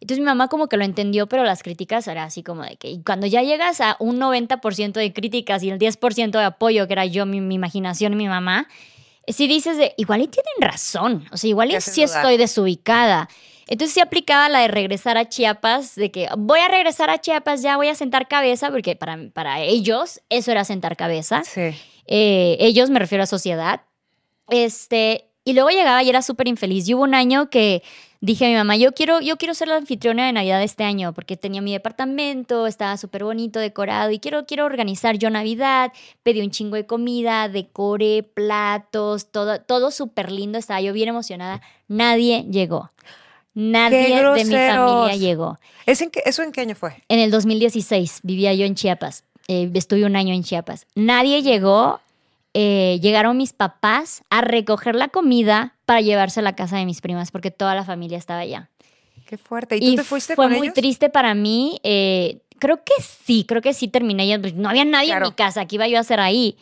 [0.00, 2.88] Entonces mi mamá como que lo entendió, pero las críticas eran así como de que
[2.88, 6.92] y cuando ya llegas a un 90% de críticas y el 10% de apoyo, que
[6.92, 8.68] era yo, mi, mi imaginación y mi mamá,
[9.32, 13.28] si dices de, igual y tienen razón, o sea, igual y sí estoy desubicada.
[13.66, 17.60] Entonces sí aplicaba la de regresar a Chiapas, de que voy a regresar a Chiapas,
[17.60, 21.42] ya voy a sentar cabeza, porque para, para ellos eso era sentar cabeza.
[21.44, 21.74] Sí.
[22.06, 23.82] Eh, ellos, me refiero a sociedad.
[24.48, 26.88] Este, y luego llegaba y era súper infeliz.
[26.88, 27.82] Y hubo un año que
[28.20, 31.12] dije a mi mamá, yo quiero, yo quiero ser la anfitriona de Navidad este año
[31.12, 35.92] porque tenía mi departamento, estaba súper bonito, decorado y quiero, quiero organizar yo Navidad.
[36.22, 40.58] Pedí un chingo de comida, decoré, platos, todo, todo súper lindo.
[40.58, 41.60] Estaba yo bien emocionada.
[41.86, 42.90] Nadie llegó.
[43.54, 45.58] Nadie de mi familia llegó.
[45.86, 47.02] ¿Es en ¿Eso en qué año fue?
[47.08, 48.20] En el 2016.
[48.22, 49.24] Vivía yo en Chiapas.
[49.48, 50.86] Eh, estuve un año en Chiapas.
[50.94, 52.00] Nadie llegó
[52.54, 57.00] eh, llegaron mis papás a recoger la comida para llevarse a la casa de mis
[57.00, 58.68] primas, porque toda la familia estaba allá.
[59.26, 59.78] Qué fuerte.
[59.78, 61.80] ¿Y, tú te fuiste fue muy triste para mí.
[61.82, 64.38] Eh, creo que sí, creo que sí terminé.
[64.38, 66.58] Pues, no había nadie en mi casa, ¿qué iba yo a hacer ahí?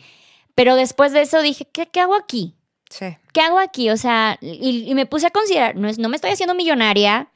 [0.55, 2.55] Pero después de eso dije, ¿qué, qué hago aquí?
[2.89, 3.17] Sí.
[3.33, 3.91] ¿Qué hago aquí?
[3.91, 7.27] O sea, y, me puse a considerar, no, es, no me estoy haciendo millonaria,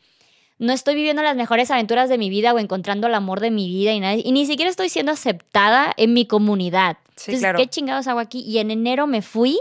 [0.60, 3.66] no estoy viviendo las mejores aventuras de mi vida o encontrando el amor de mi
[3.66, 6.98] vida y, nada, y ni siquiera estoy siendo aceptada en mi comunidad.
[7.26, 8.42] Entonces, ¿qué chingados hago aquí?
[8.42, 9.58] Y en enero me fui,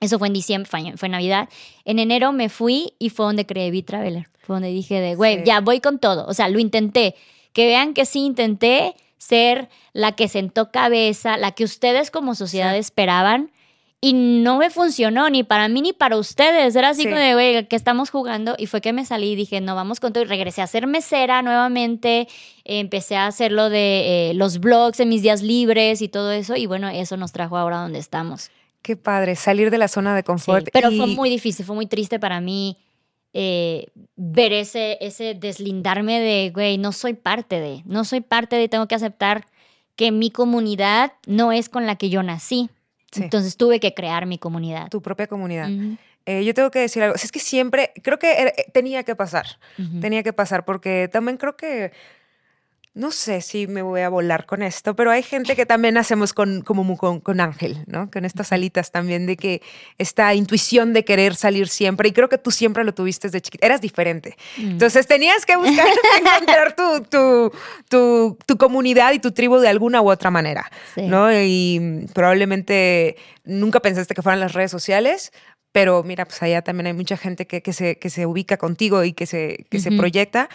[0.00, 1.48] eso fue en diciembre, fue, Navidad,
[1.84, 5.60] en enero me fui y fue donde creé B-Traveler, fue donde dije de, güey, ya
[5.60, 7.14] voy con todo, o sea, lo intenté,
[7.52, 12.76] que vean que sí intenté ser la que sentó cabeza, la que ustedes como sociedad
[12.76, 13.50] esperaban
[14.00, 16.76] y no me funcionó ni para mí ni para ustedes.
[16.76, 18.54] Era así como de, güey, que estamos jugando.
[18.56, 20.22] Y fue que me salí y dije, no, vamos con todo.
[20.22, 22.28] Y regresé a ser mesera nuevamente.
[22.64, 26.54] empecé a hacer lo de eh, los blogs en mis días libres y todo eso.
[26.54, 28.52] Y bueno, eso nos trajo ahora donde estamos.
[28.82, 30.68] Qué padre, salir de la zona de confort.
[30.72, 32.78] pero fue muy difícil, fue muy triste para mí
[33.34, 33.86] eh,
[34.16, 38.88] ver ese, ese deslindarme de, güey, no soy parte de, no soy parte de, tengo
[38.88, 39.46] que aceptar
[39.96, 42.70] que mi comunidad no es con la que yo nací.
[43.16, 44.88] Entonces tuve que crear mi comunidad.
[44.90, 45.70] Tu propia comunidad.
[46.26, 47.16] Eh, yo tengo que decir algo.
[47.16, 49.46] es que siempre, creo que tenía que pasar.
[50.00, 51.92] Tenía que pasar porque también creo que
[52.98, 56.32] no sé si me voy a volar con esto, pero hay gente que también hacemos
[56.32, 58.10] con, como con, con, Ángel, ¿no?
[58.10, 59.62] Con estas alitas también de que
[59.98, 63.64] esta intuición de querer salir siempre, y creo que tú siempre lo tuviste desde chiquita,
[63.64, 64.36] eras diferente.
[64.56, 64.70] Mm.
[64.72, 65.86] Entonces tenías que buscar
[66.20, 67.52] encontrar tu, tu,
[67.88, 71.32] tu, tu, comunidad y tu tribu de alguna u otra manera, ¿no?
[71.32, 75.30] Y probablemente nunca pensaste que fueran las redes sociales,
[75.70, 79.04] pero mira, pues allá también hay mucha gente que, que, se, que se ubica contigo
[79.04, 80.48] y que se, que se proyecta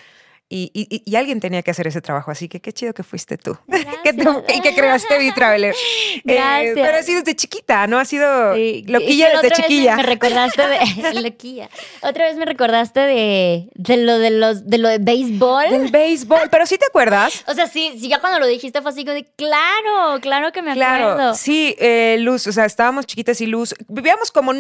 [0.50, 3.38] Y, y- y alguien tenía que hacer ese trabajo, así que qué chido que fuiste
[3.40, 3.58] tú.
[3.66, 3.96] Gracias.
[4.04, 5.74] que tú- y que creaste B-Traveler.
[6.24, 6.74] Gracias.
[6.76, 7.98] pero ha sido desde chiquita, ¿no?
[7.98, 9.96] Ha sido Sí, loquilla desde otra vez me- chiquilla.
[9.96, 11.70] Me, recordaste de loquilla.
[12.02, 15.70] Otra vez me recordaste de, de lo de los de lo de béisbol.
[15.72, 16.50] Del béisbol.
[16.52, 17.44] Pero sí te acuerdas.
[17.48, 20.62] O sea, sí, sí, ya cuando lo dijiste fue así como de claro, claro que
[20.62, 21.36] me Claro, acuerdo.
[21.36, 24.52] sí, eh, Luz, o sea, estábamos chiquitas y Luz, vivíamos como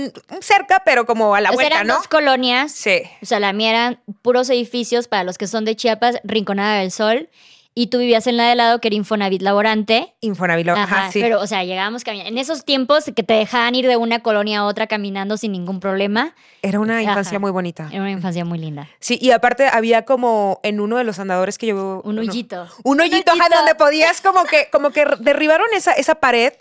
[0.41, 1.95] cerca, pero como a la O sea, vuelta, eran ¿no?
[1.97, 2.71] dos colonias.
[2.71, 3.01] Sí.
[3.21, 6.91] O sea, la mía eran puros edificios para los que son de Chiapas, Rinconada del
[6.91, 7.29] Sol.
[7.75, 10.13] Y tú vivías en la de lado, que era Infonavit Laborante.
[10.21, 11.19] Infonavit, Ajá, sí.
[11.19, 12.29] Pero, o sea, llegábamos caminando.
[12.29, 15.79] En esos tiempos que te dejaban ir de una colonia a otra caminando sin ningún
[15.79, 17.39] problema, Era una infancia Ajá.
[17.39, 17.89] muy bonita.
[17.91, 18.87] era una infancia muy linda.
[18.99, 22.01] Sí, y aparte había como en uno de los andadores que yo...
[22.03, 22.67] Un no, hoyito.
[22.83, 26.53] un hoyito, ajá, donde podías como que, como que derribaron esa, esa pared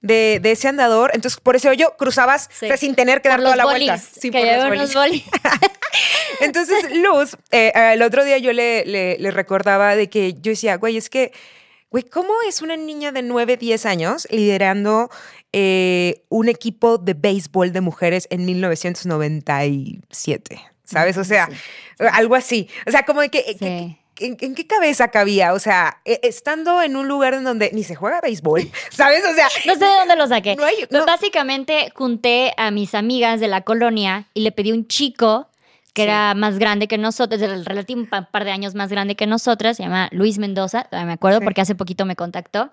[0.00, 1.10] de, de ese andador.
[1.14, 2.66] Entonces, por ese hoyo cruzabas Sí.
[2.66, 3.88] o sea, sin tener que Por dar toda la bolis.
[3.88, 4.06] vuelta.
[4.20, 4.94] Sí, que por los bolis.
[4.94, 5.24] bolis.
[6.40, 10.76] Entonces, Luz, eh, el otro día yo le, le- le recordaba de que yo decía,
[10.76, 11.32] güey, es que,
[11.90, 15.10] güey, ¿cómo es una niña de 9, 10 años liderando
[15.52, 20.60] eh, un equipo de béisbol de mujeres en 1997?
[20.84, 21.16] ¿Sabes?
[21.18, 21.48] O sea,
[22.12, 22.68] algo así.
[22.86, 23.44] O sea, como de que...
[23.44, 23.96] que- Sí.
[24.20, 25.52] ¿En, en qué cabeza cabía?
[25.54, 29.22] O sea, e- estando en un lugar en donde ni se juega béisbol, ¿sabes?
[29.24, 30.56] O sea, No sé de dónde lo saqué.
[30.56, 31.04] No hay- no.
[31.06, 35.48] Básicamente junté a mis amigas de la colonia y le pedí a un chico
[35.92, 36.08] que Sí.
[36.08, 39.76] era más grande que nosotros, relativo un pa- par de años más grande que nosotras,
[39.76, 41.44] se llama Luis Mendoza, me acuerdo Sí.
[41.44, 42.70] porque hace poquito me contactó,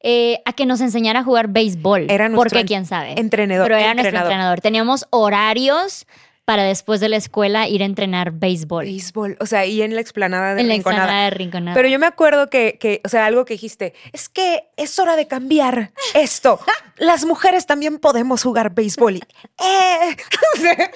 [0.00, 2.06] eh, a que nos enseñara a jugar béisbol.
[2.10, 3.18] Era nuestro porque quién sabe.
[3.18, 3.66] entrenador.
[3.66, 4.60] Pero era nuestro entrenador.
[4.62, 6.06] Teníamos horarios
[6.44, 8.84] para después de la escuela ir a entrenar béisbol.
[8.84, 9.36] Béisbol.
[9.40, 11.74] O sea, y en la explanada de en la explanada de Rinconada.
[11.74, 15.16] Pero yo me acuerdo que, que, o sea, algo que dijiste, es que es hora
[15.16, 16.60] de cambiar esto.
[16.96, 19.16] Las mujeres también podemos jugar béisbol.
[19.16, 19.22] Y,
[19.58, 20.16] eh,
[20.56, 20.90] o sea,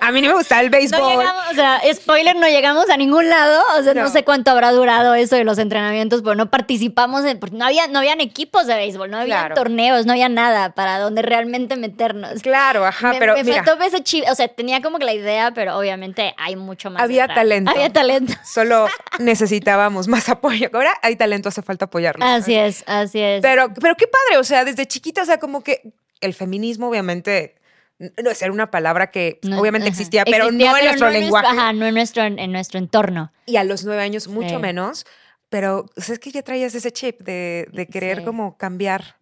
[0.00, 1.00] a mí no me gusta el No béisbol.
[1.10, 3.62] llegamos, o sea, spoiler, no llegamos a ningún lado.
[3.78, 4.08] O sea, no, No.
[4.08, 7.86] sé cuánto habrá durado eso de los entrenamientos, pero no participamos, en, porque no, había,
[7.88, 9.54] no habían equipos de béisbol, no había Claro.
[9.56, 12.40] torneos, no había nada para donde realmente meternos.
[12.42, 15.12] Claro, ajá, me, pero me mira, faltó ese chip, o sea, tenía como que la
[15.14, 17.02] idea, pero obviamente hay mucho más.
[17.02, 17.36] Había detrás.
[17.36, 17.70] talento.
[17.70, 18.32] Había talento.
[18.44, 18.86] solo
[19.18, 20.68] necesitábamos más apoyo.
[20.72, 22.24] Ahora hay talento, hace falta apoyarlo.
[22.24, 23.42] Así es, así es.
[23.42, 27.56] Pero, pero qué padre, o sea, desde chiquita, o sea, como que el feminismo, obviamente,
[27.98, 29.92] no es una palabra que No, obviamente ajá.
[29.92, 31.46] existía, pero Existía, no en nuestro lenguaje.
[31.46, 33.32] ajá, no en nuestro, en nuestro entorno.
[33.46, 34.58] Y a los nueve años, mucho Sí.
[34.58, 35.06] menos.
[35.48, 38.24] Pero o sea, es que ya traías ese chip de, de querer Sí.
[38.24, 39.16] como cambiar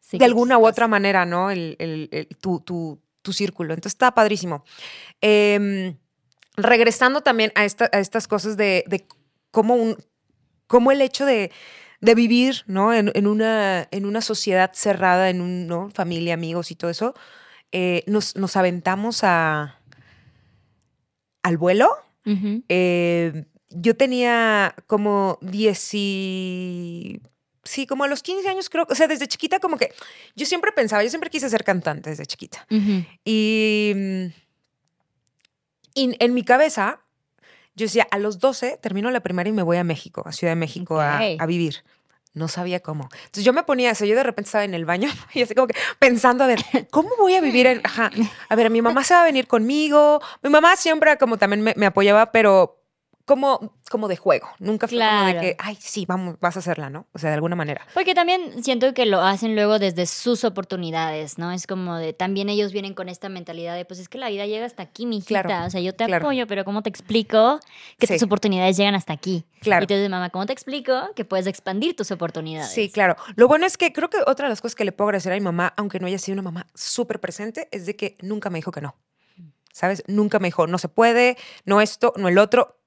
[0.00, 0.70] Sí, de alguna u chistoso.
[0.70, 1.50] otra manera, ¿no?
[1.50, 3.74] El, el- el- tu, tu- tu círculo.
[3.74, 4.64] Entonces está padrísimo.
[5.20, 5.96] Em,
[6.56, 9.06] regresando también a, esta- a estas cosas de, de
[9.50, 9.96] cómo, un,
[10.66, 11.50] cómo el hecho de,
[12.00, 12.92] de vivir, ¿no?
[12.94, 15.90] En, en una, en una sociedad cerrada, en un, ¿no?
[15.90, 17.14] Familia, amigos y todo eso,
[17.72, 19.78] eh, nos, nos aventamos a,
[21.42, 21.90] al vuelo.
[22.68, 27.20] Eh, yo tenía como 10 y...
[27.68, 29.92] Sí, como a los 15 años creo, o sea, desde chiquita como que
[30.34, 32.66] yo siempre pensaba, yo siempre quise ser cantante desde chiquita.
[32.70, 33.04] Ujú.
[33.24, 34.26] Y, mm,
[35.94, 37.00] y en mi cabeza,
[37.74, 40.52] yo decía, a los 12 termino la primaria y me voy a México, a Ciudad
[40.52, 41.40] de México a- Ok.
[41.40, 41.84] a, vivir.
[42.34, 43.08] No sabía cómo.
[43.12, 45.66] Entonces yo me ponía eso, yo de repente estaba en el baño y así como
[45.66, 47.80] que pensando, a ver, ¿cómo voy a vivir en...
[47.84, 48.10] Ajá,
[48.48, 50.20] a ver, mi mamá se va a venir conmigo.
[50.42, 52.77] Mi mamá siempre como también me, me apoyaba, pero
[53.28, 54.48] como, como de juego.
[54.58, 57.06] Nunca fue como de que, ay, sí, vamos, vas a hacerla, ¿no?
[57.12, 57.86] O sea, de alguna manera.
[57.92, 61.52] Porque también siento que lo hacen luego desde sus oportunidades, ¿no?
[61.52, 64.46] Es como de, también ellos vienen con esta mentalidad de, pues es que la vida
[64.46, 65.42] llega hasta aquí, mijita.
[65.42, 66.24] Claro, o sea, yo te claro.
[66.24, 67.60] apoyo, pero ¿cómo te explico
[67.98, 68.14] que Sí.
[68.14, 69.44] tus oportunidades llegan hasta aquí?
[69.60, 69.82] Claro.
[69.82, 72.70] Y entonces, mamá, ¿cómo te explico que puedes expandir tus oportunidades?
[72.72, 73.14] Sí, claro.
[73.36, 75.36] Lo bueno es que creo que otra de las cosas que le puedo agradecer a
[75.36, 78.56] mi mamá, aunque no haya sido una mamá súper presente, es de que nunca me
[78.56, 78.96] dijo que no.
[79.70, 80.02] ¿Sabes?
[80.08, 81.36] Nunca me dijo, no se puede,
[81.66, 82.78] no esto, no el otro.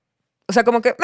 [0.52, 0.96] O sea, como que, eh,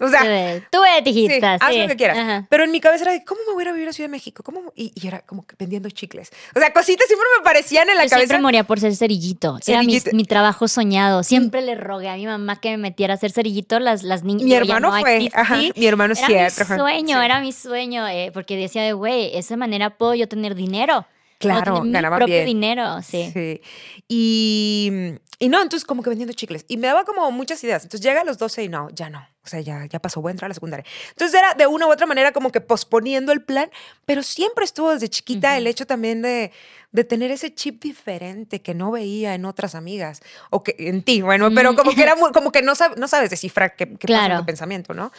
[0.00, 0.20] o sea,
[0.56, 1.54] Sí, Tú vete, sí, hijita.
[1.54, 1.80] haz sí.
[1.80, 2.18] lo que quieras.
[2.18, 2.46] Ajá.
[2.50, 4.08] Pero en mi cabeza era de, ¿cómo me voy a ir a vivir a Ciudad
[4.08, 4.42] de México?
[4.42, 4.72] ¿Cómo?
[4.74, 6.30] Y, y era como que vendiendo chicles.
[6.56, 8.26] O sea, cositas siempre me parecían en la Yo cabeza.
[8.26, 9.58] siempre moría por ser cerillito.
[9.66, 11.22] Era mi, mi trabajo soñado.
[11.22, 13.78] Siempre le rogué a mi mamá que me metiera a ser cerillito.
[13.78, 14.42] Las, las niñas.
[14.42, 16.54] Mi hermano no fue, ajá, mi hermano Era cierto.
[16.58, 17.24] mi ajá, sueño, sí.
[17.24, 21.06] era mi sueño, eh, porque decía de, güey, esa manera puedo yo tener dinero.
[21.38, 22.46] Claro, tener mi ganaba propio bien.
[22.46, 23.30] dinero, sí.
[23.32, 23.60] Sí.
[24.08, 24.90] Y,
[25.38, 26.64] y no, entonces como que vendiendo chicles.
[26.68, 27.82] Y me daba como muchas ideas.
[27.84, 29.18] Entonces llega a los 12 y no, ya no.
[29.44, 30.84] O sea, ya, ya pasó, voy a entrar a la secundaria.
[31.10, 33.70] Entonces era de una u otra manera como que posponiendo el plan,
[34.04, 36.50] pero siempre estuvo desde chiquita el hecho también de,
[36.90, 40.20] de tener ese chip diferente que no veía en otras amigas
[40.50, 41.76] o que en ti, bueno, pero Mm.
[41.76, 44.38] como que era muy- como que no, sab- no sabes descifrar qué, qué pasa en
[44.38, 45.12] tu pensamiento, ¿no?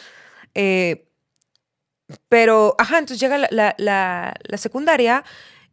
[0.54, 1.06] Eh,
[2.28, 5.24] pero, ajá, entonces llega la, la- la- la secundaria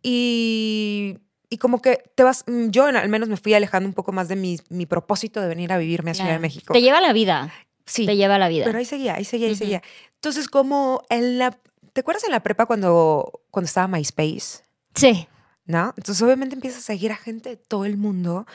[0.08, 1.18] y,
[1.50, 4.28] y como que te vas, mm, yo al menos me fui alejando un poco más
[4.28, 6.42] de mi, mi propósito de venir a vivirme a Ciudad de Claro.
[6.42, 6.74] México.
[6.74, 7.52] Te lleva la vida.
[7.88, 8.06] Sí.
[8.06, 8.66] te lleva la vida.
[8.66, 9.60] Pero ahí seguía, ahí seguía, ahí Ujú.
[9.60, 9.82] seguía.
[10.16, 11.58] Entonces, como en la.
[11.94, 14.64] ¿Te acuerdas en la prepa cuando, cuando estaba MySpace?
[14.96, 15.28] sí,
[15.66, 15.94] ¿No?
[15.98, 18.46] Entonces, obviamente empiezas a seguir a gente de todo el mundo.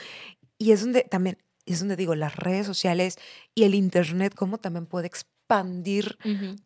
[0.59, 3.19] Y es donde también, es donde digo, las redes sociales
[3.55, 5.07] y el Internet, cómo también puede
[5.51, 6.17] expandir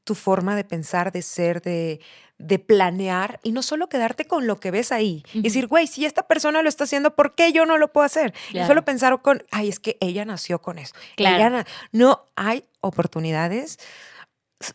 [0.05, 2.01] tu forma de pensar, de ser, de,
[2.39, 5.23] de planear y no solo quedarte con lo que ves ahí.
[5.33, 8.05] Y decir, güey, si esta persona lo está haciendo, ¿por qué yo no lo puedo
[8.05, 8.35] hacer?
[8.51, 8.67] Y Claro.
[8.69, 10.95] solo pensar con, ay, es que ella nació con eso.
[11.17, 11.37] Claro.
[11.37, 13.79] Ella no hay oportunidades.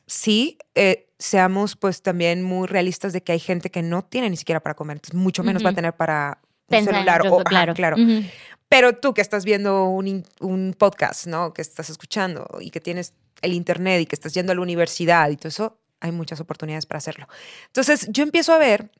[0.05, 4.38] Sí, eh, seamos pues también muy realistas de que hay gente que no tiene ni
[4.38, 7.22] siquiera para comer, entonces mucho menos va a tener para un Pensar celular.
[7.28, 7.74] o, ajá, claro.
[7.74, 7.97] claro.
[8.70, 11.53] Pero tú que estás viendo un, un podcast, ¿no?
[11.53, 15.30] Que estás escuchando y que tienes el internet y que estás yendo a la universidad
[15.30, 17.28] y todo eso, hay muchas oportunidades para hacerlo.
[17.67, 18.91] Entonces, yo empiezo a ver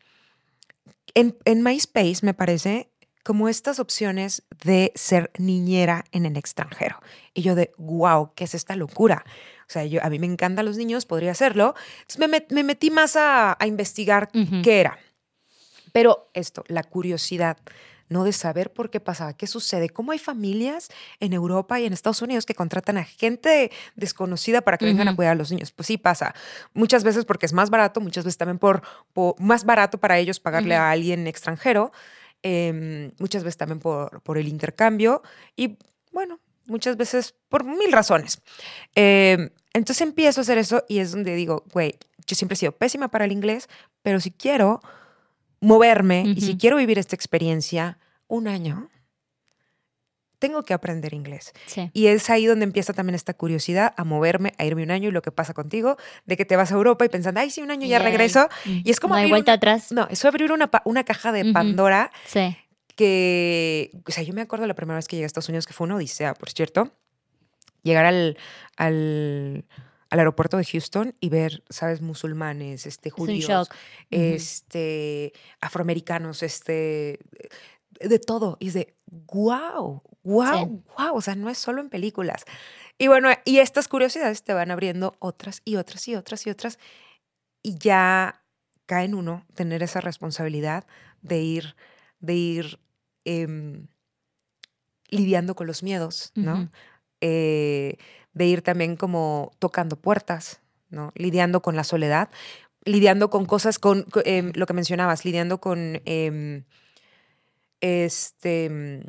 [1.14, 2.90] en, en MySpace, me parece,
[3.24, 7.00] como estas opciones de ser niñera en el extranjero.
[7.34, 9.24] Y yo de, wow, ¿qué es esta locura?
[9.68, 11.76] O sea, yo, a mí me encantan los niños, podría hacerlo.
[12.02, 14.62] Entonces me, met- me metí más a, a investigar Ujú.
[14.64, 14.98] qué era.
[15.92, 17.58] Pero esto, la curiosidad,
[18.10, 18.24] ¿no?
[18.24, 20.90] De saber por qué pasaba, qué sucede, cómo hay familias
[21.20, 25.16] en Europa y en Estados Unidos que contratan a gente desconocida para que vengan a
[25.16, 25.72] cuidar a los niños.
[25.72, 26.34] Pues sí pasa.
[26.74, 28.82] Muchas veces porque es más barato, muchas veces también por,
[29.14, 31.92] por- más barato para ellos pagarle a alguien extranjero,
[32.42, 35.22] em, muchas veces también por, por el intercambio
[35.56, 35.78] y
[36.12, 38.42] bueno, muchas veces por mil razones.
[38.96, 41.96] Em, entonces empiezo a hacer eso y es donde digo, güey,
[42.26, 43.68] yo siempre he sido pésima para el inglés,
[44.02, 44.82] pero si quiero
[45.62, 47.98] moverme y si quiero vivir esta experiencia
[48.28, 48.90] un año,
[50.40, 51.52] tengo que aprender inglés.
[51.66, 51.90] Sí.
[51.94, 55.12] Y es ahí donde empieza también esta curiosidad a moverme, a irme un año y
[55.12, 57.72] lo que pasa contigo, de que te vas a Europa y pensando, ay, sí, un
[57.72, 58.48] año ya regreso.
[58.64, 58.80] Mm.
[58.86, 59.92] Y es como No hay abrir vuelta una- atrás.
[59.92, 61.52] No, eso abrir una, una caja de.
[61.52, 62.56] Pandora Sí.
[62.96, 65.74] que, o sea, yo me acuerdo la primera vez que llegué a Estados Unidos, que
[65.74, 66.94] fue una odisea, por cierto,
[67.84, 68.38] llegar al,
[68.78, 69.66] al,
[70.10, 72.02] al aeropuerto de Houston y ver, ¿sabes?
[72.02, 73.70] Musulmanes, este, judíos,
[74.10, 77.20] este, afroamericanos, este,
[78.00, 78.58] de todo.
[78.60, 81.16] Y es de, wow, wow, wow.
[81.16, 82.46] O sea, no es solo en películas.
[82.98, 86.80] Y bueno, y estas curiosidades te van abriendo otras y otras y otras y otras.
[87.62, 88.44] Y ya
[88.86, 90.88] cae en uno tener esa responsabilidad
[91.22, 91.76] de ir,
[92.20, 92.80] de ir
[93.26, 93.88] em,
[95.10, 96.72] lidiando con los miedos, ¿no?
[97.22, 97.98] Eh,
[98.40, 101.12] de ir también como tocando puertas, ¿no?
[101.14, 102.30] Lidiando con la soledad,
[102.86, 106.64] lidiando con cosas, con, co- em, lo que mencionabas, lidiando con em,
[107.82, 109.04] este em,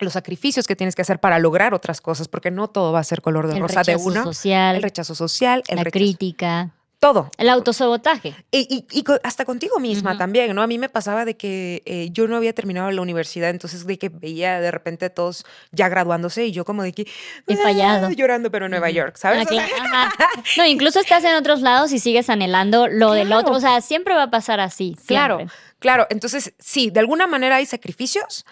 [0.00, 3.04] los sacrificios que tienes que hacer para lograr otras cosas, porque no todo va a
[3.04, 4.24] ser color de El rosa de rechazo uno.
[4.24, 7.30] social, El rechazo social, el la rechazo, crítica, todo.
[7.36, 8.34] el autosabotaje.
[8.50, 10.62] Y, y- hasta contigo misma también, ¿no?
[10.62, 13.98] A mí me pasaba de que eh, yo no había terminado la universidad, entonces de
[13.98, 17.06] que veía de repente a todos ya graduándose y yo como de que...
[17.46, 18.06] He fallado.
[18.06, 18.90] "Ah", Llorando, pero en Nueva.
[18.90, 19.40] York, ¿sabes?
[19.40, 20.10] Ah, O sea, cla- ajá.
[20.56, 23.54] No, incluso estás en otros lados y sigues anhelando lo del otro.
[23.54, 24.96] O sea, siempre va a pasar así.
[25.06, 25.38] Claro,
[25.78, 26.06] claro.
[26.10, 28.44] Entonces, sí, de alguna manera hay sacrificios,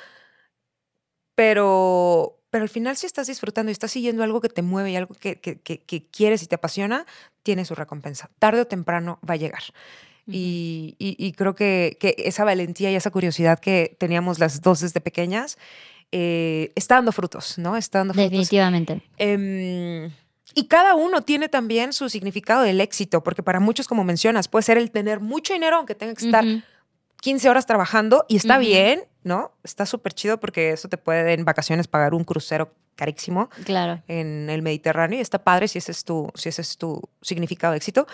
[1.35, 4.97] pero, pero al final si estás disfrutando y estás siguiendo algo que te mueve y
[4.97, 7.07] algo que, que- que- que quieres y te apasiona,
[7.43, 8.29] tiene su recompensa.
[8.39, 9.63] Tarde o temprano va a llegar.
[10.27, 14.81] Y, y- y creo que, que esa valentía y esa curiosidad que teníamos las dos
[14.81, 15.59] desde pequeñas
[16.13, 17.77] eh, está dando frutos, ¿no?
[17.77, 18.31] Está dando frutos.
[18.31, 19.01] Definitivamente.
[19.17, 20.11] Em,
[20.55, 24.63] y cada uno tiene también su significado del éxito, porque para muchos, como mencionas, puede
[24.63, 26.45] ser el tener mucho dinero, aunque tenga que estar.
[27.23, 29.53] 15 horas trabajando y está bien, ¿no?
[29.63, 34.03] Está súper chido porque eso te puede en vacaciones pagar un crucero carísimo Claro.
[34.09, 37.71] en el Mediterráneo y está padre si ese es tu, si ese es tu significado
[37.71, 38.09] de éxito.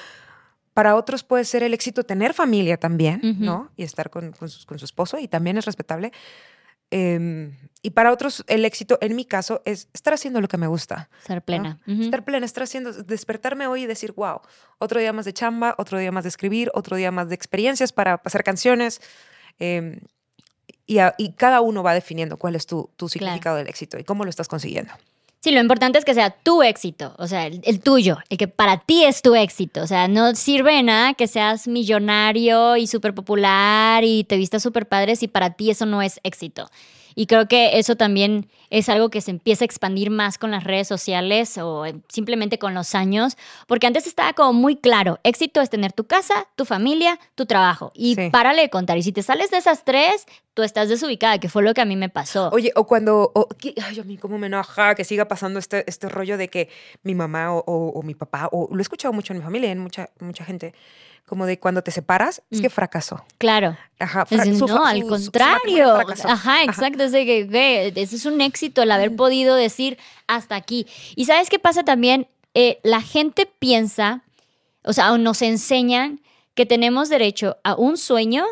[0.74, 3.20] Para otros puede ser el éxito tener familia también.
[3.40, 3.70] ¿no?
[3.76, 6.12] Y estar con, con su, con su esposo y también es respetable.
[6.90, 10.66] Em, y para otros el éxito, en mi caso, es estar haciendo lo que me
[10.66, 11.08] gusta.
[11.26, 11.78] Ser plena.
[12.02, 14.40] Estar plena, estar haciendo, despertarme hoy y decir, wow,
[14.78, 17.92] otro día más de chamba, otro día más de escribir, otro día más de experiencias
[17.92, 19.00] para hacer canciones.
[19.60, 20.00] em,
[20.86, 24.04] y, a- y cada uno va definiendo cuál es tu, tu significado del éxito y
[24.04, 24.92] cómo lo estás consiguiendo.
[25.40, 28.78] Sí, lo importante es que sea tu éxito, o sea, el, tuyo, el que para
[28.78, 29.82] ti es tu éxito.
[29.82, 34.64] O sea, no sirve de nada que seas millonario y súper popular y te vistas
[34.64, 36.68] súper padre si para ti eso no es éxito.
[37.20, 40.62] Y creo que eso también es algo que se empieza a expandir más con las
[40.62, 45.60] redes sociales o eh, simplemente con los años, porque antes estaba como muy claro, éxito
[45.60, 47.90] es tener tu casa, tu familia, tu trabajo.
[47.92, 48.30] Y Sí.
[48.30, 48.96] párale de contar.
[48.98, 51.84] Y si te sales de esas tres, tú estás desubicada, que fue lo que a
[51.86, 52.50] mí me pasó.
[52.52, 53.48] Oye, o cuando, o,
[53.84, 56.68] ay, a mí cómo me enoja que siga pasando este, este rollo de que
[57.02, 59.72] mi mamá o, o- o mi papá, o lo he escuchado mucho en mi familia,
[59.72, 60.72] en mucha, mucha gente,
[61.28, 62.62] como de cuando te separas, es Mm.
[62.62, 63.24] que fracasó.
[63.38, 63.76] Claro.
[64.00, 64.26] Ajá.
[64.28, 65.94] Decir, fra- no, al contrario.
[66.24, 67.04] Ajá, exacto.
[67.04, 70.86] Es de que, güey, ese es un éxito el haber podido decir hasta aquí.
[71.14, 72.26] Y sabes qué pasa también?
[72.54, 74.22] Eh, la gente piensa,
[74.82, 76.20] o sea, o nos enseñan
[76.54, 78.44] que tenemos derecho a un sueño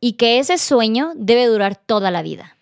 [0.00, 2.56] y que ese sueño debe durar toda la vida.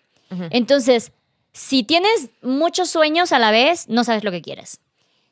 [0.49, 1.11] Entonces,
[1.51, 4.79] si tienes muchos sueños a la vez, no sabes lo que quieres.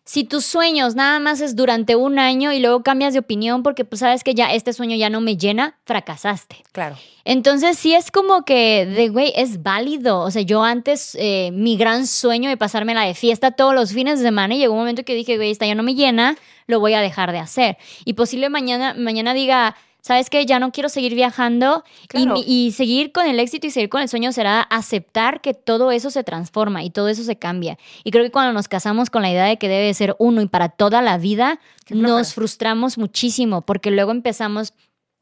[0.04, 3.86] Si tus sueños nada más es durante un año y luego cambias de opinión porque
[3.86, 6.58] pues sabes que ya este sueño ya no me llena, fracasaste.
[6.72, 6.97] Claro.
[7.24, 10.22] Entonces sí es como que, de güey, es válido.
[10.22, 14.20] O sea, yo antes, eh, mi gran sueño de pasármela de fiesta todos los fines
[14.20, 16.36] de semana y llegó un momento que dije, güey, esta ya no me llena,
[16.66, 17.78] lo voy a dejar de hacer.
[18.04, 20.45] Y posible mañana, mañana diga, ¿sabes qué?
[20.45, 22.34] Ya no quiero seguir viajando y Claro.
[22.34, 25.91] mi- y, seguir con el éxito y seguir con el sueño será aceptar que todo
[25.91, 27.78] eso se transforma y todo eso se cambia.
[28.04, 30.47] Y creo que cuando nos casamos con la idea de que debe ser uno y
[30.47, 34.74] para toda la vida, nos frustramos muchísimo porque luego empezamos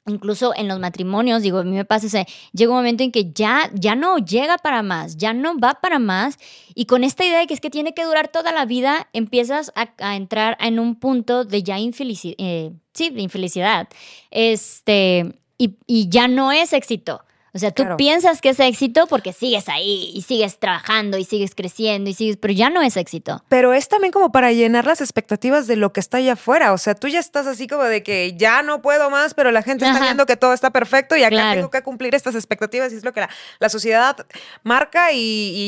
[0.06, 3.12] incluso en los matrimonios, digo, a mí me pasa, o sea, llega un momento en
[3.12, 6.38] que ya, ya no llega para más, ya no va para más,
[6.74, 9.72] y con esta idea de que es que tiene que durar toda la vida, empiezas
[9.76, 13.88] a, entrar en un punto de ya infelicidad, sí, de infelicidad,
[14.32, 17.22] este, y, y ya no es éxito.
[17.54, 17.98] O sea, tú Claro.
[17.98, 22.38] piensas que es éxito porque sigues ahí y sigues trabajando y sigues creciendo y sigues,
[22.38, 23.44] pero ya no es éxito.
[23.50, 26.74] Pero es también como para llenar las expectativas de lo que está allá afuera.
[26.74, 29.64] O sea, tú ya estás así como de que ya no puedo más, pero la
[29.64, 31.56] gente está viendo que todo está perfecto y acá Claro.
[31.56, 33.30] tengo que cumplir estas expectativas y es lo que la,
[33.60, 34.16] la sociedad
[34.64, 35.18] marca y,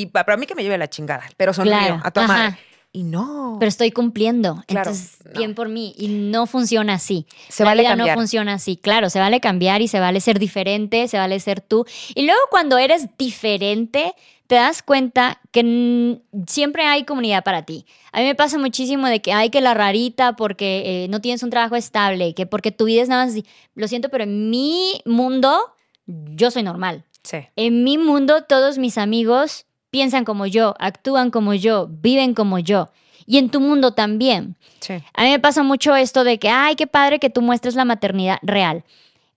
[0.01, 1.23] y pa- para mí que me lleve la chingada.
[1.37, 2.57] Pero sonrío Claro, a tu madre.
[2.93, 3.55] Y no.
[3.59, 4.63] pero estoy cumpliendo.
[4.67, 5.31] Claro, Entonces, no.
[5.39, 5.93] bien por mí.
[5.97, 7.25] Y no funciona así.
[7.47, 8.15] Se La vale vida cambiar.
[8.17, 8.75] no funciona así.
[8.75, 11.85] Claro, se vale cambiar y se vale ser diferente, se vale ser tú.
[12.15, 14.13] Y luego cuando eres diferente,
[14.47, 17.85] te das cuenta que siempre hay comunidad para ti.
[18.11, 21.43] A mí me pasa muchísimo de que hay que la rarita porque eh, no tienes
[21.43, 23.31] un trabajo estable, que porque tu vida es nada más...
[23.33, 23.45] así.
[23.75, 25.57] Lo siento, pero en mi mundo,
[26.05, 27.05] yo soy normal.
[27.23, 27.37] Sí.
[27.55, 32.89] En mi mundo, todos mis amigos piensan como yo, actúan como yo, viven como yo.
[33.27, 34.55] Y en tu mundo también.
[34.79, 34.93] Sí.
[35.13, 37.85] A mí me pasa mucho esto de que, ay, qué padre que tú muestres la
[37.85, 38.83] maternidad real.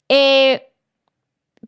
[0.09, 0.68] Eh,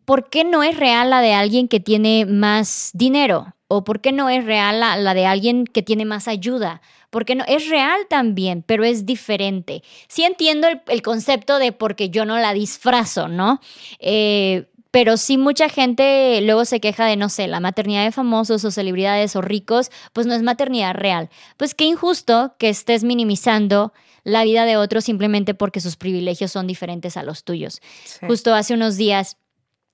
[0.05, 3.55] ¿Por qué no es real la de alguien que tiene más dinero?
[3.69, 6.81] ¿O por qué no es real la, la de alguien que tiene más ayuda?
[7.11, 9.83] Porque no, es real también, pero es diferente.
[10.07, 13.61] Sí entiendo el, el concepto de porque yo no la disfrazo, ¿no?
[13.99, 18.65] Eh, pero sí mucha gente luego se queja de, no sé, la maternidad de famosos
[18.65, 21.29] o celebridades o ricos, pues no es maternidad real.
[21.59, 23.93] Pues qué injusto que estés minimizando
[24.25, 27.83] la vida de otros simplemente porque sus privilegios son diferentes a los tuyos.
[28.05, 28.25] sí.
[28.27, 29.37] Justo hace unos días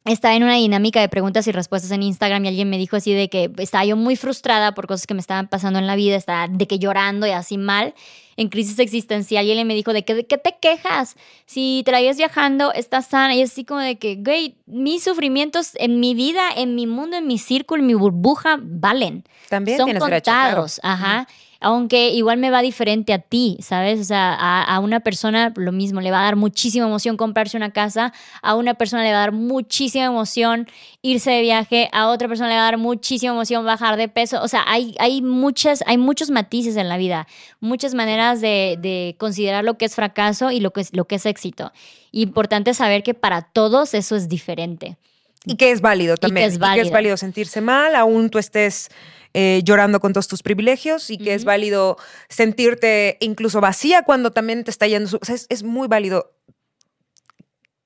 [0.04, 3.12] estaba en una dinámica de preguntas y respuestas en Instagram y alguien me dijo así
[3.12, 6.14] de que estaba yo muy frustrada por cosas que me estaban pasando en la vida,
[6.14, 7.94] estaba de que llorando y así mal,
[8.42, 11.16] en crisis existencial y él me dijo de que de qué te quejas,
[11.46, 16.14] si llevas viajando, estás sana y así como de que, güey, mis sufrimientos en mi
[16.14, 20.06] vida, en mi mundo, en mi círculo, en mi burbuja, valen También son claro.
[20.06, 21.26] contados, ajá.
[21.62, 24.00] Aunque igual me va diferente a ti, ¿sabes?
[24.00, 27.56] O sea, a, a una persona lo mismo, le va a dar muchísima emoción comprarse
[27.56, 30.68] una casa, a una persona le va a dar muchísima emoción
[31.02, 34.42] irse de viaje, a otra persona le va a dar muchísima emoción bajar de peso.
[34.42, 37.26] O sea, hay, hay, muchas, hay muchos matices en la vida,
[37.60, 41.16] muchas maneras de, de considerar lo que es fracaso y lo que es, lo que
[41.16, 41.72] es éxito.
[42.12, 44.96] Importante saber que para todos eso es diferente.
[45.44, 46.52] Y que es válido que también.
[46.52, 48.90] Y que es válido sentirse mal, aún tú estés
[49.34, 51.96] eh, llorando con todos tus privilegios y que es válido
[52.28, 55.08] sentirte incluso vacía cuando también te está yendo.
[55.08, 56.32] su- o sea, es, es muy válido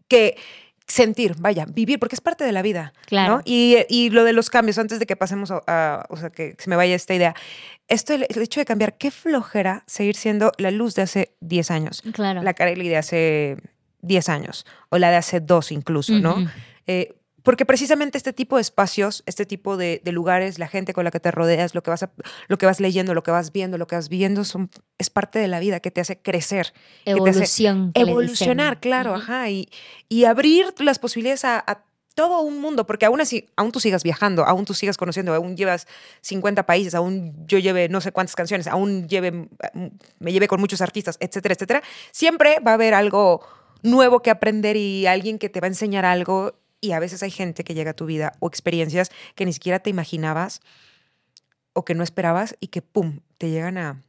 [0.08, 0.36] que
[0.86, 2.92] sentir, vaya, vivir, porque es parte de la vida.
[3.06, 3.36] Claro.
[3.36, 3.42] ¿no?
[3.44, 6.54] Y, y lo de los cambios, antes de que pasemos a, a- o sea, que
[6.58, 7.34] se me vaya esta idea,
[7.88, 11.70] esto, el, el hecho de cambiar, qué flojera seguir siendo la luz de hace 10
[11.72, 12.42] años, Claro.
[12.42, 13.56] la Kareli de hace
[14.02, 16.36] 10 años, o la de hace dos incluso, ¿no?
[16.86, 17.14] Eh,
[17.46, 21.10] porque precisamente este tipo de espacios, este tipo de, de lugares, la gente con la
[21.10, 22.10] que te rodeas, lo que vas a-
[22.48, 24.68] lo que vas leyendo, lo que vas viendo, lo que vas viendo, son,
[24.98, 26.74] es parte de la vida que te hace crecer,
[27.04, 27.44] que te hace
[27.94, 28.10] Evolución.
[28.10, 29.68] evolucionar, claro, ajá, y,
[30.08, 31.84] y abrir las posibilidades a, a
[32.14, 35.56] todo un mundo, porque aún así, aún tú sigas viajando, aún tú sigas conociendo, aún
[35.56, 35.86] llevas
[36.22, 39.48] 50 países, aún yo lleve no sé cuántas canciones, aún lleve,
[40.18, 43.40] me lleve con muchos artistas, etcétera, etcétera, siempre va a haber algo
[43.82, 47.30] nuevo que aprender y alguien que te va a enseñar algo y a veces hay
[47.30, 50.60] gente que llega a tu vida o experiencias que ni siquiera te imaginabas
[51.72, 54.02] o que no esperabas y que, ¡pum!, te llegan a,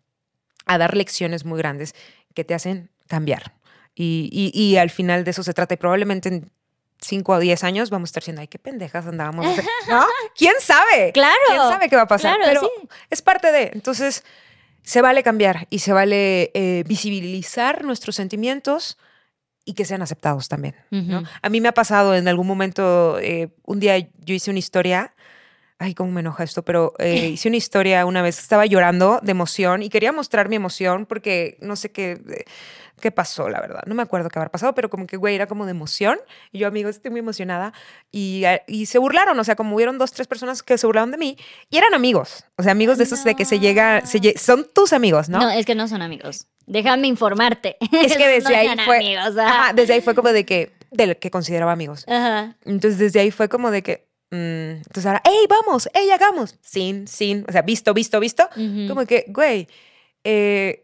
[0.65, 1.95] a dar lecciones muy grandes
[2.33, 3.53] que te hacen cambiar.
[3.95, 6.51] Y, y- y al final de eso se trata y probablemente en
[7.01, 9.45] 5 o 10 años vamos a estar diciendo, ay, qué pendejas andábamos.
[9.89, 10.05] ¿No?
[10.35, 11.11] ¿Quién sabe?
[11.13, 11.35] Claro.
[11.47, 12.37] ¿Quién sabe qué va a pasar?
[12.37, 12.87] Claro, Pero sí.
[13.09, 13.71] es parte de.
[13.73, 14.23] Entonces,
[14.83, 18.97] se vale cambiar y se vale eh, visibilizar nuestros sentimientos
[19.67, 20.75] y que sean aceptados también.
[20.91, 21.23] ¿no?
[21.41, 25.13] A mí me ha pasado en algún momento, eh, un día yo hice una historia,
[25.79, 29.31] ay, cómo me enoja esto, pero eh, hice una historia una vez, estaba llorando de
[29.31, 32.45] emoción y quería mostrar mi emoción porque no sé qué,
[32.99, 33.83] qué pasó, la verdad.
[33.85, 36.19] No me acuerdo qué habrá pasado, pero como que, güey, era como de emoción.
[36.51, 37.73] Y yo, amigos, estoy muy emocionada.
[38.11, 41.11] Y, eh, y se burlaron, o sea, como hubieron dos, tres personas que se burlaron
[41.11, 41.37] de mí
[41.69, 44.93] y eran amigos, o sea, amigos de esos de que se llega, se son tus
[44.93, 45.39] amigos, ¿no?
[45.39, 45.49] ¿No?
[45.49, 46.47] es que no son amigos.
[46.65, 47.77] Déjame informarte.
[47.79, 49.73] Es que desde No ahí fue, amigos, ajá.
[49.73, 52.05] desde ahí fue como de que, del que consideraba amigos.
[52.07, 52.55] Ajá.
[52.65, 57.07] Entonces desde ahí fue como de que, mm, entonces ahora, hey, vamos, hey, hagamos, sin,
[57.07, 58.87] sin, o sea, visto, visto, visto, Ujú.
[58.87, 59.67] como que, güey,
[60.23, 60.83] eh,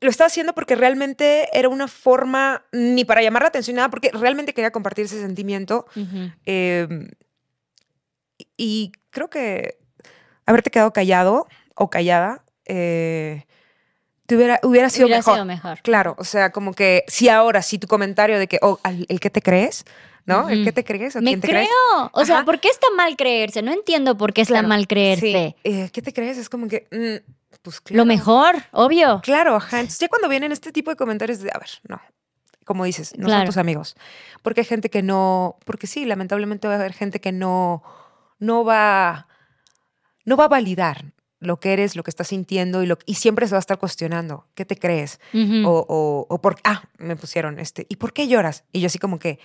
[0.00, 4.10] lo estaba haciendo porque realmente era una forma, ni para llamar la atención, nada, porque
[4.12, 5.86] realmente quería compartir ese sentimiento.
[5.96, 6.30] Ujú.
[6.44, 6.86] eh,
[8.38, 9.78] y- y creo que
[10.44, 13.44] haberte quedado callado o callada eh,
[14.26, 15.34] te hubiera, hubiera sido Hubiera mejor.
[15.34, 15.80] sido mejor.
[15.82, 19.30] Claro, o sea, como que si ahora, si tu comentario de que, oh, el que
[19.30, 19.84] te crees,
[20.26, 20.48] ¿no?
[20.48, 21.56] El que te crees o Me quién te creo.
[21.60, 21.70] crees.
[22.12, 22.44] O sea, Ajá.
[22.44, 23.62] ¿por qué está mal creerse?
[23.62, 25.54] No entiendo por qué está Claro, mal creerse.
[25.64, 26.36] Sí, eh, ¿Qué te crees?
[26.38, 27.98] Es como que, mm, pues claro.
[27.98, 29.20] Lo mejor, obvio.
[29.22, 29.78] Claro, ajá.
[29.80, 32.00] Entonces ya cuando vienen este tipo de comentarios de, a ver, no,
[32.64, 33.46] como dices, no son Claro.
[33.46, 33.96] tus amigos.
[34.42, 37.82] Porque hay gente que no, porque sí, lamentablemente va a haber gente que no,
[38.38, 39.28] no va,
[40.24, 43.46] no va a validar lo que eres, lo que estás sintiendo y, lo, y siempre
[43.46, 45.20] se va a estar cuestionando, ¿qué te crees?
[45.64, 48.64] O, o, o por, ah, me pusieron este, ¿y por qué lloras?
[48.72, 49.38] Y yo así como que,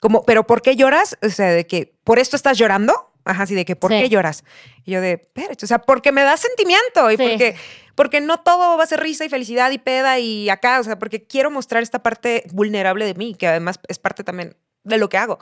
[0.00, 1.16] como, pero ¿por qué lloras?
[1.22, 3.12] O sea, de que, ¿por esto estás llorando?
[3.24, 3.98] Ajá, así de que, ¿por Sí.
[4.00, 4.44] qué lloras?
[4.84, 7.22] Y yo de, espérate, o sea, porque me da sentimiento y Sí.
[7.28, 7.56] porque,
[7.96, 10.98] porque no todo va a ser risa y felicidad y peda y acá, o sea,
[10.98, 15.08] porque quiero mostrar esta parte vulnerable de mí, que además es parte también de lo
[15.08, 15.38] que hago.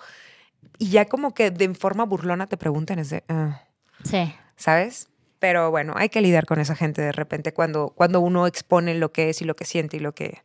[0.79, 3.61] Y ya como que de forma burlona te preguntan, es de, ah,
[4.03, 4.35] Sí.
[4.57, 5.09] ¿sabes?
[5.39, 9.13] Pero bueno, hay que lidiar con esa gente de repente cuando, cuando uno expone lo
[9.13, 10.43] que es y lo que siente y lo que,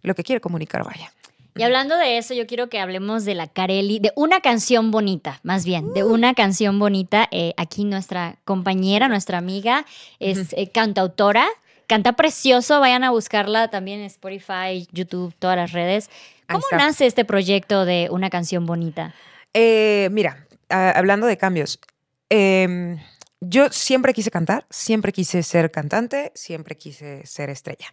[0.00, 1.12] lo que quiere comunicar, vaya.
[1.56, 5.40] Y hablando de eso, yo quiero que hablemos de la Carelli, de una canción bonita,
[5.42, 7.28] más bien, de una canción bonita.
[7.30, 9.86] Eh, aquí nuestra compañera, nuestra amiga,
[10.18, 11.48] es eh, cantautora,
[11.86, 16.10] canta precioso, vayan a buscarla también en Spotify, YouTube, todas las redes.
[16.46, 19.14] ¿Cómo nace este proyecto de una canción bonita?
[19.54, 21.80] Eh, mira, ah, hablando de cambios,
[22.28, 22.98] em,
[23.40, 27.86] yo siempre quise cantar, siempre quise ser cantante, siempre quise ser estrella.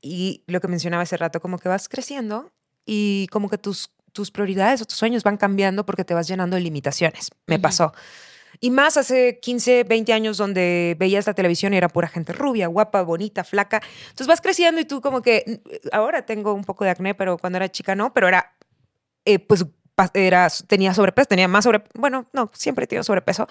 [0.00, 2.52] Y lo que mencionaba hace rato, como que vas creciendo
[2.90, 6.56] y como que tus, tus prioridades o tus sueños van cambiando porque te vas llenando
[6.56, 7.30] de limitaciones.
[7.46, 7.92] Me pasó.
[8.60, 12.66] Y más hace 15, 20 años donde veías la televisión y era pura gente rubia,
[12.66, 13.82] guapa, bonita, flaca.
[14.04, 15.60] Entonces vas creciendo y tú como que,
[15.92, 18.54] ahora tengo un poco de acné, pero cuando era chica no, pero era,
[19.26, 19.66] eh, pues
[20.14, 23.48] era, tenía sobrepeso, tenía más sobre, bueno, no, siempre he tenido sobrepeso,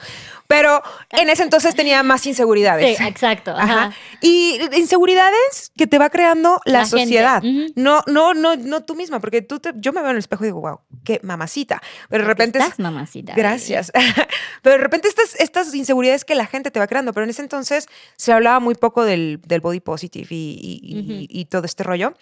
[0.48, 0.82] pero
[1.12, 2.98] en ese entonces tenía más inseguridades.
[2.98, 3.52] Sí, exacto.
[3.52, 3.64] Ajá.
[3.86, 3.94] Ajá.
[4.22, 7.44] Y inseguridades que te va creando la, sociedad.
[7.76, 10.44] No, no, no, no tú misma, porque tú te- yo me veo en el espejo
[10.44, 11.82] y digo, wow, qué mamacita.
[12.10, 12.60] Pero de repente.
[12.60, 13.34] Estás mamacita.
[13.36, 13.92] Gracias.
[14.62, 17.42] pero de repente estas, estas inseguridades que la gente te va creando, pero en ese
[17.42, 21.26] entonces se hablaba muy poco del, del body positive y, y- y- Ujú.
[21.30, 22.14] y todo este rollo.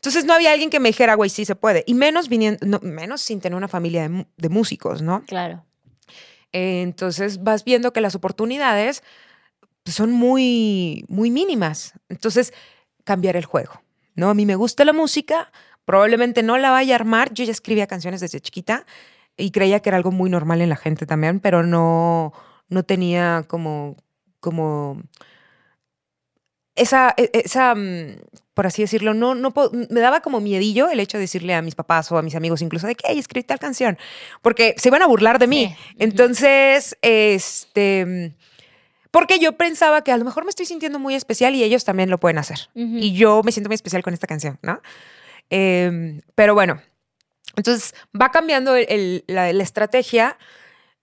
[0.00, 1.84] Entonces no había alguien que me dijera, güey, sí se puede.
[1.86, 5.22] Y menos viniendo, no, menos sin tener una familia de, de músicos, ¿no?
[5.26, 5.66] Claro.
[6.52, 9.02] Eh, entonces vas viendo que las oportunidades
[9.84, 11.92] son muy, muy mínimas.
[12.08, 12.54] Entonces,
[13.04, 13.82] cambiar el juego,
[14.14, 14.30] ¿no?
[14.30, 15.52] A mí me gusta la música,
[15.84, 17.34] probablemente no la vaya a armar.
[17.34, 18.86] Yo ya escribía canciones desde chiquita
[19.36, 22.32] y creía que era algo muy normal en la gente también, pero no,
[22.70, 23.96] no tenía como,
[24.40, 25.02] como
[26.74, 28.16] esa, e- esa, mm,
[28.60, 29.54] por así decirlo, no, no
[29.88, 32.60] me daba como miedillo el hecho de decirle a mis papás o a mis amigos
[32.60, 33.96] incluso de que, hey, escribí tal canción,
[34.42, 35.74] porque se iban a burlar de mí.
[35.74, 35.94] Sí.
[35.98, 38.34] Entonces, este,
[39.10, 42.10] porque yo pensaba que a lo mejor me estoy sintiendo muy especial y ellos también
[42.10, 42.58] lo pueden hacer.
[42.74, 44.82] Y yo me siento muy especial con esta canción, ¿no?
[45.48, 46.82] Em, pero bueno,
[47.56, 50.36] entonces va cambiando el- el- la, la estrategia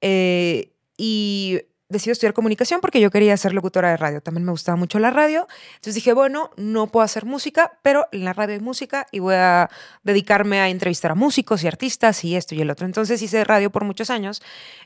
[0.01, 1.59] eh, y
[1.89, 4.21] decido estudiar comunicación porque yo quería ser locutora de radio.
[4.21, 5.47] También me gustaba mucho la radio.
[5.75, 9.35] Entonces dije, bueno, no puedo hacer música, pero en la radio hay música y voy
[9.35, 9.69] a
[10.03, 12.85] dedicarme a entrevistar a músicos y artistas y esto y el otro.
[12.85, 14.41] Entonces hice radio por muchos años.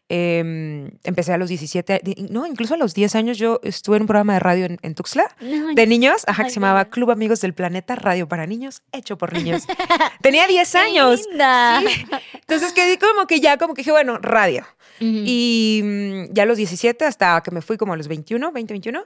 [0.09, 4.03] Em, empecé a los 17, di- no, incluso a los 10 años yo estuve en
[4.03, 7.11] un programa de radio en, en Tuxtla No, de niños, ajá, que se llamaba Club
[7.11, 9.63] Amigos del Planeta Radio para Niños, hecho por niños.
[10.21, 11.21] Tenía 10 qué años.
[11.29, 11.79] linda.
[11.81, 12.05] Sí.
[12.33, 14.65] Entonces quedé como que ya, como que dije, bueno, radio.
[15.05, 18.73] Y mm, ya a los 17, hasta que me fui como a los 21, 20,
[18.73, 19.05] 21,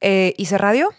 [0.00, 0.90] eh, hice radio.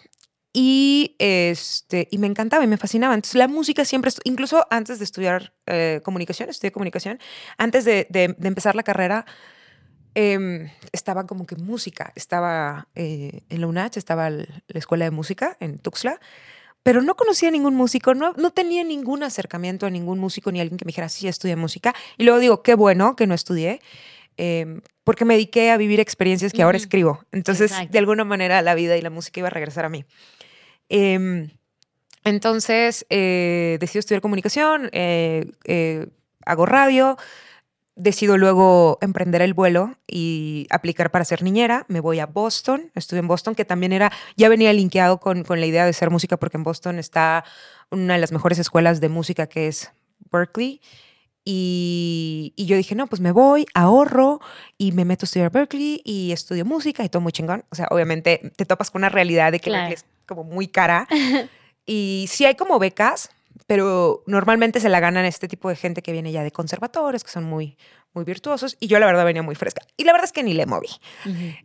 [0.54, 3.14] Y, este, y me encantaba y me fascinaba.
[3.14, 7.18] Entonces, la música siempre, incluso antes de estudiar eh, comunicación, estudié comunicación,
[7.56, 9.24] antes de, de- empezar la carrera,
[10.14, 12.12] em, estaba como que música.
[12.16, 16.20] Estaba eh, en la UNACH, estaba la escuela de música en Tuxtla,
[16.82, 20.58] pero no conocía a ningún músico, no, no tenía ningún acercamiento a ningún músico ni
[20.58, 21.94] a alguien que me dijera, sí, estudié música.
[22.18, 23.80] Y luego digo, qué bueno que no estudié,
[24.36, 27.24] em, porque me dediqué a vivir experiencias que ahora escribo.
[27.32, 27.92] Entonces, Exacto.
[27.92, 30.04] de alguna manera, la vida y la música iba a regresar a mí.
[30.88, 31.50] Em,
[32.24, 36.06] entonces, eh, decido estudiar comunicación, eh, eh,
[36.44, 37.16] hago radio,
[37.94, 41.84] decido luego emprender el vuelo y aplicar para ser niñera.
[41.88, 45.60] Me voy a Boston, estuve en Boston, que también era, ya venía linkeado con, con
[45.60, 47.44] la idea de ser música, porque en Boston está
[47.90, 49.92] una de las mejores escuelas de música que es
[50.30, 50.80] Berkeley.
[51.44, 54.40] Y, y yo dije, no, pues me voy, ahorro
[54.78, 57.64] y me meto a estudiar a Berkeley y estudio música y todo muy chingón.
[57.70, 59.88] O sea, obviamente te topas con una realidad de que Claro.
[59.88, 61.08] Berkeley es como muy cara.
[61.86, 63.30] y sí hay como becas,
[63.66, 67.30] pero normalmente se la ganan este tipo de gente que viene ya de conservatorios, que
[67.30, 67.76] son muy,
[68.12, 68.76] muy virtuosos.
[68.80, 69.82] Y yo la verdad venía muy fresca.
[69.96, 70.88] Y la verdad es que ni le moví.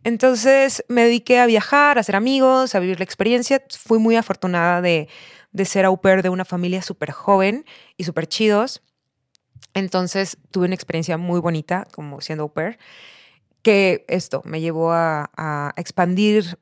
[0.04, 3.62] Entonces me dediqué a viajar, a hacer amigos, a vivir la experiencia.
[3.70, 5.08] Fui muy afortunada de,
[5.52, 7.64] de ser au pair de una familia súper joven
[7.96, 8.82] y súper chidos.
[9.74, 12.78] Entonces tuve una experiencia muy bonita como siendo au pair,
[13.62, 16.58] que esto me llevó a, a expandir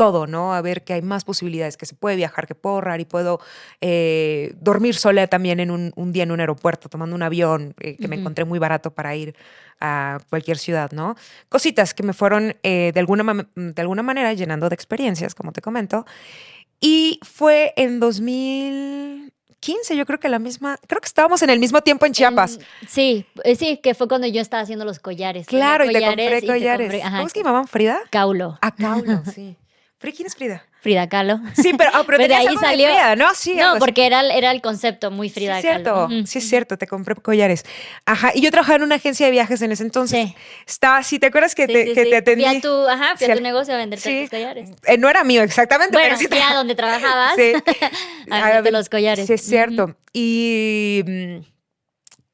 [0.00, 0.54] todo, ¿no?
[0.54, 3.38] A ver que hay más posibilidades, que se puede viajar, que puedo ahorrar y puedo
[3.82, 7.98] eh, dormir sola también en un, un día en un aeropuerto, tomando un avión eh,
[7.98, 9.34] que me encontré muy barato para ir
[9.78, 11.16] a cualquier ciudad, ¿no?
[11.50, 15.52] Cositas que me fueron eh, de, alguna, ma- de alguna manera llenando de experiencias, como
[15.52, 16.06] te comento.
[16.80, 21.82] Y fue en 2015, yo creo que la misma, creo que estábamos en el mismo
[21.82, 22.58] tiempo en Chiapas.
[22.80, 23.26] En- sí,
[23.58, 25.46] sí, que fue cuando yo estaba haciendo los collares.
[25.46, 26.90] Claro, y te compré y te collares.
[26.90, 28.00] compré- ajá, ¿Cómo es que llamaban Frida?
[28.10, 28.58] Caulo.
[28.62, 29.56] A Caulo, sí.
[30.00, 30.64] ¿Frida quién es Frida?
[30.80, 31.38] Frida Kahlo.
[31.54, 33.34] Sí, pero, ah, pero, Pero de ahí algo de salió- Frida, ¿no?
[33.34, 36.26] Sí, no, porque era, el- era el concepto muy Sí, Frida es cierto, Kahlo.
[36.26, 37.64] Sí es cierto, te compré collares.
[38.06, 40.28] Ajá, y yo trabajaba en una agencia de viajes en ese entonces.
[40.30, 40.34] Sí.
[40.66, 42.10] Estaba, sí, ¿te acuerdas que, Sí, te, sí, que sí.
[42.10, 42.44] te atendí?
[42.44, 44.20] Fui a tu, ajá, fui Sí, a tu negocio a venderte Sí.
[44.22, 44.70] tus collares.
[44.86, 46.28] Eh, no era mío exactamente, Bueno, pero sí.
[46.28, 47.34] fui a donde trabajabas.
[47.36, 47.52] Sí.
[48.30, 49.26] A venderte los collares.
[49.26, 49.96] Sí, es cierto.
[50.14, 51.36] Y mm,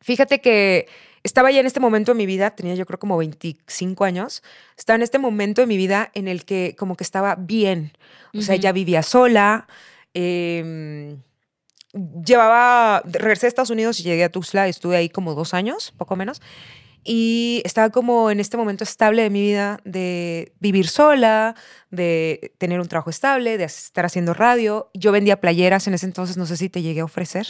[0.03, 0.87] fíjate que
[1.27, 4.43] estaba ya en este momento de mi vida, tenía yo creo como 25 años,
[4.79, 7.93] estaba en este momento de mi vida en el que como que estaba bien.
[8.35, 9.67] O sea, ya vivía sola.
[10.15, 11.19] em,
[12.25, 16.17] llevaba, regresé a Estados Unidos y llegué a Tuxtla, estuve ahí como dos años, poco
[16.17, 16.41] menos.
[17.05, 21.55] Y estaba como en este momento estable de mi vida de vivir sola,
[21.91, 24.91] de tener un trabajo estable, de estar haciendo radio.
[24.93, 27.47] Yo vendía playeras en ese entonces, no sé si te llegué a ofrecer.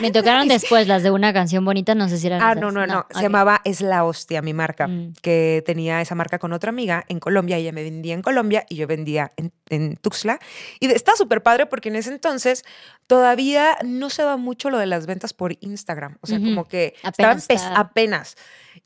[0.00, 2.60] Me tocaron después las de una canción bonita, no sé si eran Ah, esas.
[2.62, 3.04] no, no, no.
[3.12, 5.14] Se llamaba Es la Hostia, mi marca, Mm.
[5.22, 7.56] que tenía esa marca con otra amiga en Colombia.
[7.56, 10.38] Ella me vendía en Colombia y yo vendía en, en Tuxtla.
[10.78, 12.64] Y está súper padre porque en ese entonces
[13.08, 16.16] todavía no se da mucho lo de las ventas por Instagram.
[16.20, 17.80] O sea, como que Apenas estaban está.
[17.80, 18.36] apenas.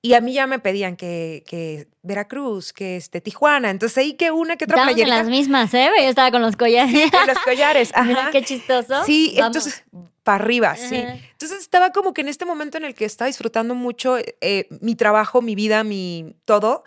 [0.03, 3.71] Y a mí ya me pedían que, que Veracruz, que este, Tijuana.
[3.71, 5.91] Entonces ahí que una que otra Estábamos en playerita las mismas, ¿eh?
[5.97, 7.11] Yo estaba con los collares.
[7.11, 7.93] con los collares.
[8.05, 8.31] Mira Ajá.
[8.31, 9.05] qué chistoso.
[9.05, 9.57] Sí, Vamos.
[9.57, 9.85] entonces,
[10.23, 10.97] para arriba, sí.
[10.97, 11.19] Ajá.
[11.33, 14.95] Entonces estaba como que en este momento en el que estaba disfrutando mucho eh, mi
[14.95, 16.85] trabajo, mi vida, mi todo,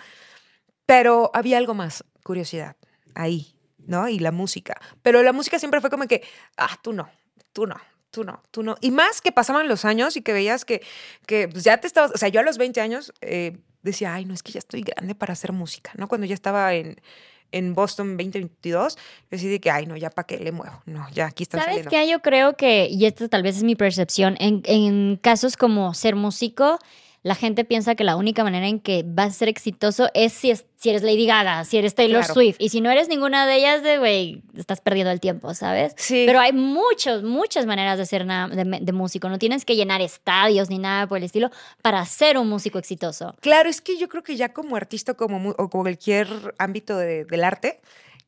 [0.85, 2.75] pero había algo más, curiosidad,
[3.15, 4.09] ahí, ¿no?
[4.09, 4.79] Y la música.
[5.01, 6.21] Pero la música siempre fue como que,
[6.57, 7.09] ah, tú no,
[7.53, 7.77] tú no.
[8.11, 8.75] Tú no, tú no.
[8.81, 10.81] Y más que pasaban los años y que veías que,
[11.25, 14.25] que pues, ya te estabas, o sea, yo a los 20 años eh, decía, ay,
[14.25, 16.09] no, es que ya estoy grande para hacer música, ¿no?
[16.09, 16.99] Cuando ya estaba en,
[17.53, 18.97] en Boston 2022,
[19.29, 20.81] decidí que, ay, no, ya para qué le muevo.
[20.85, 22.09] No, ya aquí están ¿Sabes qué?
[22.09, 26.15] Yo creo que, y esta tal vez es mi percepción, en, en casos como ser
[26.17, 26.79] músico,
[27.23, 30.49] la gente piensa que la única manera en que vas a ser exitoso es si,
[30.49, 32.33] es, si eres Lady Gaga, si eres Taylor Claro.
[32.33, 32.55] Swift.
[32.59, 35.93] Y si no eres ninguna de ellas, de güey, estás perdiendo el tiempo, ¿sabes?
[35.97, 36.23] Sí.
[36.25, 39.29] Pero hay muchos, muchas maneras de ser de, de músico.
[39.29, 41.51] No tienes que llenar estadios ni nada por el estilo
[41.83, 43.35] para ser un músico exitoso.
[43.41, 47.25] Claro, es que yo creo que ya como artista como o como cualquier ámbito de-
[47.25, 47.81] del arte,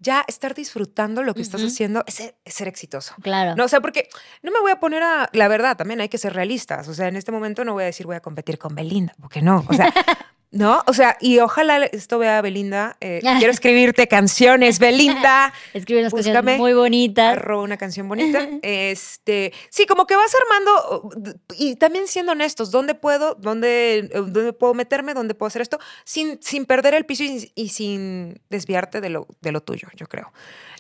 [0.04, 3.16] ya estar disfrutando lo que estás haciendo es ser, es ser exitoso.
[3.22, 3.56] Claro.
[3.56, 4.10] No, o sea, porque
[4.42, 5.30] no me voy a poner a.
[5.32, 6.88] La verdad, también hay que ser realistas.
[6.90, 9.42] O sea, en este momento no voy a decir voy a competir con Belinda, porque
[9.42, 9.66] no.
[9.68, 9.92] O sea,
[10.54, 10.84] ¿no?
[10.88, 12.96] O sea, y ojalá esto vea Belinda.
[13.02, 15.52] eh, quiero escribirte canciones, Belinda.
[15.74, 16.34] Escribe unas búscame.
[16.34, 17.38] canciones muy bonitas.
[17.38, 18.48] Arroba una canción bonita.
[18.62, 24.10] Este, sí, como que vas armando uh, y también siendo honestos, ¿dónde puedo, dónde, eh,
[24.14, 28.40] dónde puedo meterme, dónde puedo hacer esto sin, sin perder el piso y, y sin
[28.50, 30.32] desviarte de lo, de lo tuyo, yo creo.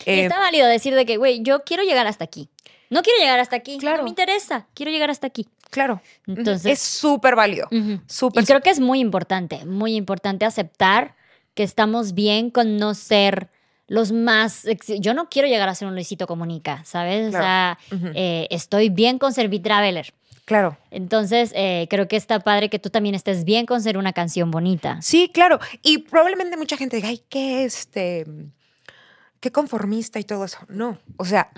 [0.05, 2.49] Y Eh, está válido decir de que, güey, yo quiero llegar hasta aquí.
[2.89, 3.79] No quiero llegar hasta aquí.
[3.79, 3.97] Claro.
[3.97, 4.67] No me interesa.
[4.75, 5.47] Quiero llegar hasta aquí.
[5.73, 6.01] Claro.
[6.27, 7.67] Entonces- es súper válido.
[7.71, 7.99] Ujú.
[8.07, 8.43] Súper.
[8.43, 11.15] Y creo que es muy importante, muy importante aceptar
[11.53, 13.49] que estamos bien con no ser
[13.87, 14.65] los más...
[14.99, 17.29] Yo no quiero llegar a ser un Luisito Comunica, ¿sabes?
[17.29, 17.77] Claro.
[17.91, 20.13] O sea, eh, estoy bien con ser Traveler.
[20.45, 20.77] Claro.
[20.91, 24.51] Entonces, eh, creo que está padre que tú también estés bien con ser una canción
[24.51, 25.01] bonita.
[25.01, 25.59] Sí, claro.
[25.81, 28.25] Y probablemente mucha gente diga, ay, qué este.
[29.43, 30.59] Qué conformista y todo eso.
[30.69, 31.51] No, o sea,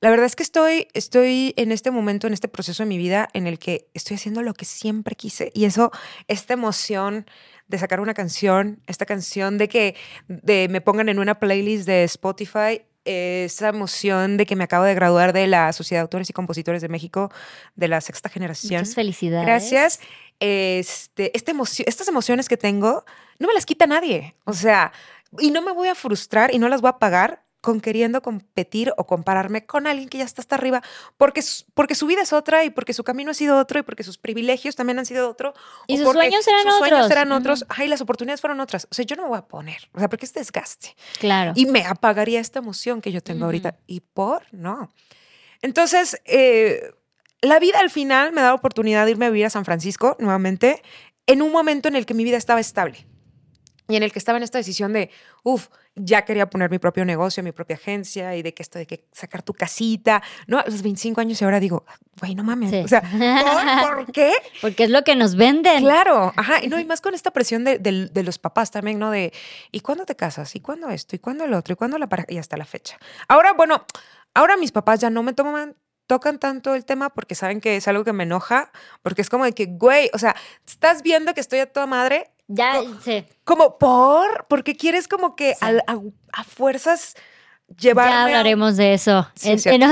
[0.00, 3.28] la verdad es que estoy, estoy en este momento, en este proceso de mi vida
[3.32, 5.90] en el que estoy haciendo lo que siempre quise y eso,
[6.28, 7.26] esta emoción
[7.66, 9.96] de sacar una canción, esta canción de que
[10.28, 14.94] de, me pongan en una playlist de Spotify, esa emoción de que me acabo de
[14.94, 17.32] graduar de la Sociedad de Autores y Compositores de México
[17.74, 18.82] de la sexta generación.
[18.82, 19.46] Muchas felicidades.
[19.46, 20.00] Gracias.
[20.38, 23.04] Este, esta emoción, estas emociones que tengo
[23.40, 24.36] no me las quita nadie.
[24.44, 24.92] O sea,
[25.38, 28.92] y no me voy a frustrar y no las voy a pagar con queriendo competir
[28.96, 30.82] o compararme con alguien que ya está hasta arriba,
[31.16, 31.42] porque,
[31.74, 34.18] porque su vida es otra y porque su camino ha sido otro y porque sus
[34.18, 35.54] privilegios también han sido otro.
[35.86, 36.88] Y sus sueños eran sus otros.
[36.88, 37.64] sueños eran otros.
[37.68, 38.88] Ay, las oportunidades fueron otras.
[38.90, 40.96] O sea, yo no me voy a poner, o sea, porque es desgaste.
[41.20, 41.52] Claro.
[41.54, 43.78] Y me apagaría esta emoción que yo tengo ahorita.
[43.86, 44.92] Y por, no.
[45.62, 46.90] Entonces, eh,
[47.42, 50.16] la vida al final me da la oportunidad de irme a vivir a San Francisco
[50.18, 50.82] nuevamente
[51.26, 53.06] en un momento en el que mi vida estaba estable
[53.92, 55.10] y en el que estaba en esta decisión de,
[55.42, 58.86] uff, ya quería poner mi propio negocio, mi propia agencia y de que esto de
[58.86, 60.58] que sacar tu casita, ¿no?
[60.60, 61.84] A los 25 años y ahora digo,
[62.18, 62.86] güey, no mames.
[62.86, 64.32] O sea, ¿por, qué?
[64.62, 65.82] Porque es lo que nos venden.
[65.82, 66.64] Claro, ajá.
[66.64, 69.10] Y no, y más con esta presión de, de, los papás también, ¿no?
[69.10, 69.30] De,
[69.70, 70.56] ¿y cuándo te casas?
[70.56, 71.14] ¿Y cuándo esto?
[71.14, 71.74] ¿Y cuándo el otro?
[71.74, 72.32] ¿Y cuándo la pareja?
[72.32, 72.96] Y hasta la fecha.
[73.28, 73.84] Ahora, bueno,
[74.32, 75.76] ahora mis papás ya no me toman
[76.06, 78.70] tocan tanto el tema porque saben que es algo que me enoja,
[79.02, 80.36] porque es como de que, güey, o sea,
[80.66, 82.31] estás viendo que estoy a toda madre.
[82.54, 83.24] Ya, sí.
[83.44, 85.96] Como por, porque quieres como que a,
[86.44, 87.14] fuerzas
[87.78, 88.12] llevarme.
[88.12, 89.86] Ya hablaremos de eso en, otro, en,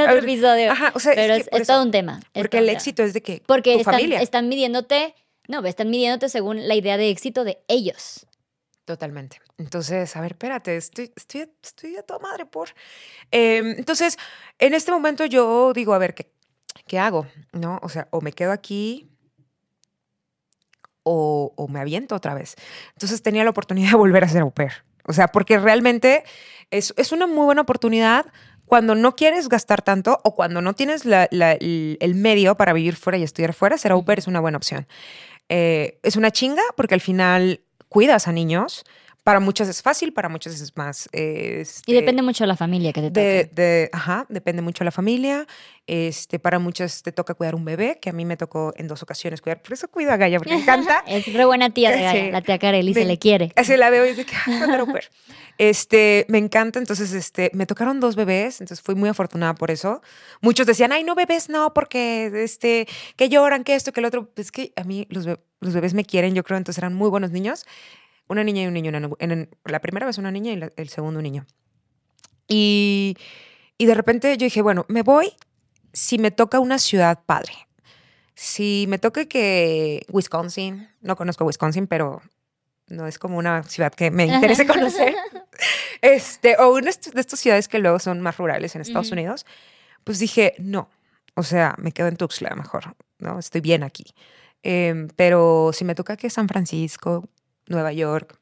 [0.00, 0.72] otro, episodio.
[0.72, 2.20] Ajá, o sea, Pero es, todo un tema.
[2.34, 4.20] Porque el éxito es de que porque tu están, familia.
[4.20, 5.14] están midiéndote,
[5.48, 8.26] no, están midiéndote según la idea de éxito de ellos.
[8.84, 9.40] Totalmente.
[9.56, 12.68] Entonces, a ver, espérate, estoy, estoy, estoy a toda madre por.
[13.30, 14.18] Em, entonces,
[14.58, 16.30] en este momento yo digo, a ver, ¿qué,
[16.86, 17.26] ¿qué hago?
[17.52, 17.80] ¿No?
[17.82, 19.08] O sea, o me quedo aquí
[21.08, 22.56] o, o, me aviento otra vez.
[22.94, 24.72] Entonces tenía la oportunidad de volver a ser au pair.
[25.04, 26.24] O sea, porque realmente
[26.72, 28.26] es, es una muy buena oportunidad
[28.64, 32.96] cuando no quieres gastar tanto o cuando no tienes la, la, el, medio para vivir
[32.96, 34.88] fuera y estudiar fuera, ser au pair es una buena opción.
[35.48, 38.84] Eh, es una chinga porque al final cuidas a niños.
[39.26, 41.08] Para muchas es fácil, para muchas es más.
[41.12, 43.50] y depende mucho de la familia que te toque.
[43.52, 45.48] De, ajá, depende mucho de la familia.
[45.88, 49.02] Este, para muchas te toca cuidar un bebé, que a mí me tocó en dos
[49.02, 49.62] ocasiones cuidar.
[49.62, 51.02] Por eso cuido a Gaya, porque me encanta.
[51.08, 53.50] es re buena tía de la tía Kareli, se le quiere.
[53.56, 54.36] Así la veo y dice que,
[55.58, 56.78] este, me encanta.
[56.78, 60.02] Entonces, este, me tocaron dos bebés, entonces fui muy afortunada por eso.
[60.40, 64.30] Muchos decían, ay, no bebés, no, porque, este, que lloran, que esto, que el otro.
[64.36, 67.32] Es que a mí los, los bebés me quieren, yo creo, entonces eran muy buenos
[67.32, 67.66] niños
[68.28, 69.16] una niña y un niño.
[69.18, 71.46] En, la primera vez una niña y el segundo un niño.
[72.48, 73.16] Y,
[73.78, 75.32] y de repente yo dije, bueno, me voy
[75.92, 77.52] si me toca una ciudad padre.
[78.34, 82.20] Si me toca que Wisconsin, no conozco Wisconsin, pero
[82.88, 85.14] no es como una ciudad que me interese conocer.
[86.02, 89.46] este, o una de estas ciudades que luego son más rurales en Estados Unidos,
[90.04, 90.90] pues dije, no.
[91.34, 93.38] O sea, me quedo en Tuxtla mejor, ¿no?
[93.38, 94.04] Estoy bien aquí.
[94.62, 97.28] Em, pero si me toca que San Francisco,
[97.68, 98.38] Nueva York,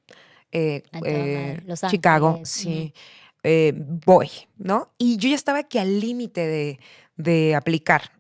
[0.53, 1.61] eh, eh,
[1.91, 2.95] Chicago, sí,
[3.43, 4.93] eh, voy, ¿no?
[4.99, 6.79] Y yo ya estaba aquí al límite
[7.17, 8.13] de, aplicar.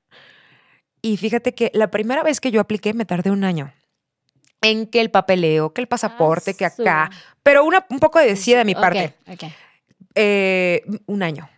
[1.00, 3.72] Y fíjate que la primera vez que yo apliqué me tardé un año
[4.62, 7.11] en que el papeleo, que el pasaporte, que acá,
[7.42, 9.14] pero una, un poco de decía de mi parte.
[11.07, 11.48] un año.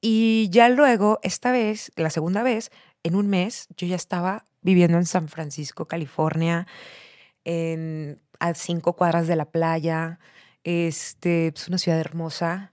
[0.00, 2.70] Y ya luego, esta vez, la segunda vez,
[3.02, 6.66] en un mes, yo ya estaba viviendo en San Francisco, California,
[7.44, 10.18] en a cinco cuadras de la playa.
[10.64, 12.72] Este, es una ciudad hermosa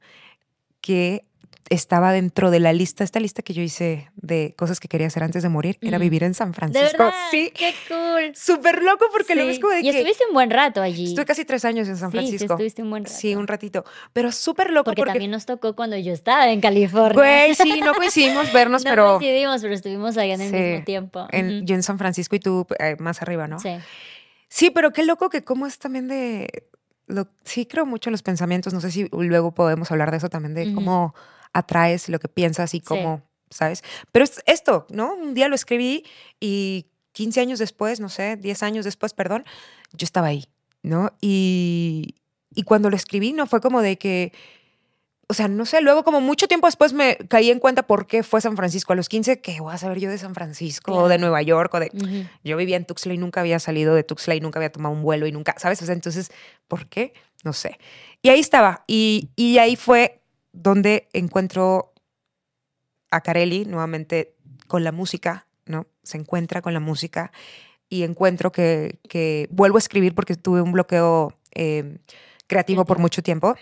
[0.81, 1.25] que
[1.69, 5.23] estaba dentro de la lista, esta lista que yo hice de cosas que quería hacer
[5.23, 7.11] antes de morir, era vivir en San Francisco.
[7.31, 7.51] Sí.
[7.55, 8.35] Qué cool.
[8.35, 11.05] Súper loco porque lo ves como de y estuviste un buen rato allí.
[11.05, 12.37] Estuve casi tres años en San Francisco.
[12.37, 13.15] Sí, estuviste un buen rato.
[13.15, 13.83] Sí, un ratito.
[14.13, 17.13] Pero súper loco porque, también nos tocó cuando yo estaba en California.
[17.13, 19.05] Güey, sí, no coincidimos vernos, no pero...
[19.05, 21.27] No coincidimos, pero estuvimos allá en el mismo tiempo.
[21.31, 23.59] Yo en San Francisco y tú eh, más arriba, ¿no?
[23.59, 23.75] Sí.
[24.55, 26.47] Sí, pero qué loco que cómo es también de...
[27.07, 30.29] Lo, sí creo mucho en los pensamientos, no sé si luego podemos hablar de eso
[30.29, 31.13] también, de cómo
[31.51, 33.83] atraes lo que piensas y cómo, ¿sabes?
[34.13, 35.13] Pero es esto, ¿no?
[35.13, 36.05] Un día lo escribí
[36.39, 39.43] y 15 años después, no sé, 10 años después, perdón,
[39.91, 40.45] yo estaba ahí,
[40.83, 41.11] ¿no?
[41.19, 42.15] Y,
[42.55, 44.31] y cuando lo escribí, no fue como de que
[45.27, 48.23] o sea, no sé, luego como mucho tiempo después me caí en cuenta por qué
[48.23, 51.07] fue San Francisco a los 15, que voy a saber yo de San Francisco o
[51.07, 51.89] de Nueva York o de...
[52.43, 55.01] Yo vivía en Tuxtla y nunca había salido de Tuxtla y nunca había tomado un
[55.01, 55.81] vuelo y nunca, ¿sabes?
[55.81, 56.31] O sea, entonces,
[56.67, 57.13] ¿por qué?
[57.43, 57.79] No sé.
[58.21, 58.83] Y ahí estaba.
[58.87, 60.21] Y, y ahí fue
[60.51, 61.93] donde encuentro
[63.09, 64.35] a Carelli nuevamente
[64.67, 65.87] con la música, ¿no?
[66.03, 67.31] Se encuentra con la música
[67.89, 71.37] y encuentro que, que vuelvo a escribir porque tuve un bloqueo...
[71.53, 71.97] Eh,
[72.47, 73.55] creativo por mucho tiempo.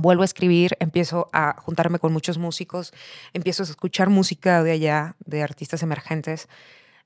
[0.00, 2.92] Vuelvo a escribir, empiezo a juntarme con muchos músicos,
[3.32, 6.48] empiezo a escuchar música de allá, de artistas emergentes,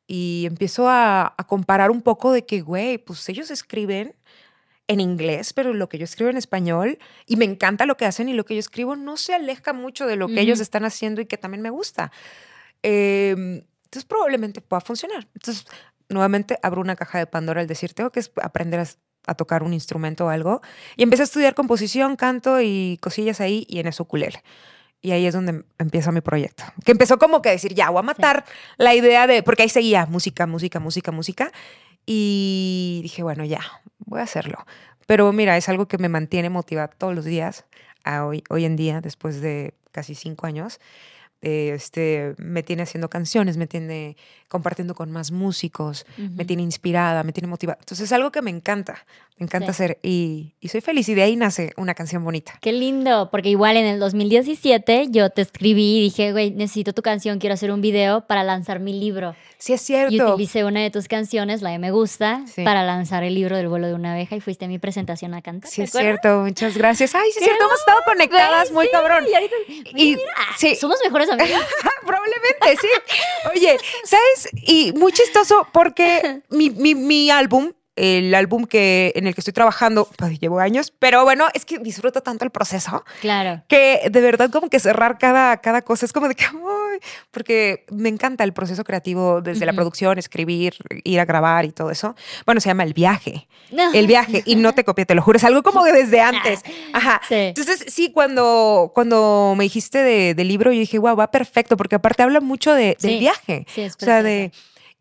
[0.07, 4.15] y empiezo a, a comparar un poco de que, güey, pues ellos escriben
[4.89, 8.29] en inglés, pero lo que yo escribo en español, y me encanta lo que hacen,
[8.29, 11.21] y lo que yo escribo no se aleja mucho de lo que ellos están haciendo
[11.21, 12.13] y que también me gusta.
[12.83, 15.29] Em, entonces probablemente pueda funcionar.
[15.35, 15.67] Entonces,
[16.09, 18.87] nuevamente abro una caja de Pandora al decir, tengo que aprender a,
[19.27, 20.63] a tocar un instrumento o algo.
[20.97, 24.43] Y empecé a estudiar composición, canto y cosillas ahí, y en eso ukulele.
[25.01, 26.65] Y ahí es donde em- empieza mi proyecto.
[26.85, 28.45] Que empezó como que a decir, ya, voy a matar
[28.79, 31.53] la idea de, porque ahí seguía música, música, música, música.
[32.07, 33.61] Y dije, bueno, ya,
[33.99, 34.65] voy a hacerlo.
[35.07, 37.65] Pero mira, es algo que me mantiene motivada todos los días,
[38.05, 40.81] a hoy, hoy en día, después de casi cinco años.
[41.45, 44.17] Eh, este, me tiene haciendo canciones, me tiene
[44.49, 47.79] compartiendo con más músicos, me tiene inspirada, me tiene motivada.
[47.81, 49.05] Entonces es algo que me encanta,
[49.39, 49.83] me encanta Sí.
[49.83, 52.59] hacer y, y soy feliz y de ahí nace una canción bonita.
[52.61, 57.01] Qué lindo, porque igual en el 2017 yo te escribí y dije, güey, necesito tu
[57.03, 59.35] canción, quiero hacer un video para lanzar mi libro.
[59.59, 60.35] Sí, es Y cierto.
[60.35, 62.63] utilicé una de tus canciones, la de Me Gusta, Sí.
[62.63, 65.41] para lanzar el libro del vuelo de una abeja y fuiste a mi presentación a
[65.43, 65.71] cantar.
[65.71, 66.19] Sí, ¿te es acuerdas?
[66.23, 66.43] cierto.
[66.43, 67.15] Muchas gracias.
[67.15, 67.65] Ay, sí, es cierto.
[67.65, 69.25] Hemos estado conectadas Güey, muy sí, cabrón.
[69.31, 69.55] Y ahorita,
[69.99, 70.17] Y
[70.59, 71.31] sí, somos mejores
[72.07, 72.89] probablemente, sí.
[73.55, 74.49] Oye, ¿sabes?
[74.53, 79.53] Y muy chistoso porque mi, mi, mi álbum, el álbum que, en el que estoy
[79.53, 83.63] trabajando, pues llevo años, pero bueno, es que disfruto tanto el proceso claro.
[83.69, 86.47] que de verdad como que cerrar cada, cada cosa es como de que,
[87.31, 90.75] porque me encanta el proceso creativo desde la producción, escribir,
[91.05, 92.15] ir a grabar y todo eso.
[92.47, 93.47] Bueno, se llama El Viaje.
[93.71, 93.93] No.
[93.95, 96.61] El viaje, y no te copié, te lo juro, es algo como que desde antes.
[96.93, 97.21] Ajá.
[97.29, 97.35] Sí.
[97.35, 102.23] Entonces, sí, cuando, cuando me dijiste de- libro, yo dije, wow, va perfecto, porque aparte
[102.23, 103.65] habla mucho de, del viaje.
[103.73, 104.51] Sí, es O sea, de.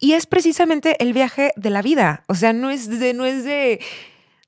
[0.02, 2.24] Y es precisamente el viaje de la vida.
[2.28, 3.80] O sea, no es de, no es de.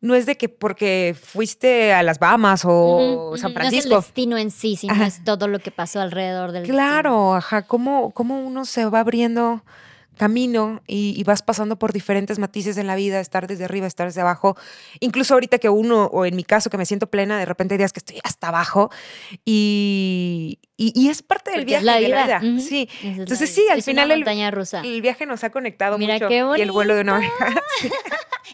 [0.02, 3.60] No es de que porque fuiste a las Bahamas o Ujú, San ujú.
[3.60, 3.96] No es Francisco.
[3.96, 5.06] el destino en sí, sino Ajá.
[5.06, 6.76] es todo lo que pasó alrededor del destino.
[6.78, 9.64] Claro, ajá, cómo, cómo uno se va abriendo
[10.18, 14.08] camino y, y vas pasando por diferentes matices en la vida, estar desde arriba, estar
[14.08, 14.56] desde abajo.
[15.00, 17.94] Incluso ahorita que uno, o en mi caso, que me siento plena, de repente días
[17.94, 18.90] que estoy hasta abajo
[19.46, 22.60] y, y, y es parte del Porque es viaje la de la vida.
[22.62, 23.66] Sí, es Entonces, vida.
[23.66, 24.82] sí, al Es final una el- montaña rusa.
[24.82, 26.28] el viaje nos ha conectado Mira mucho.
[26.28, 27.22] qué y el vuelo de una.
[27.82, 27.90] Sí.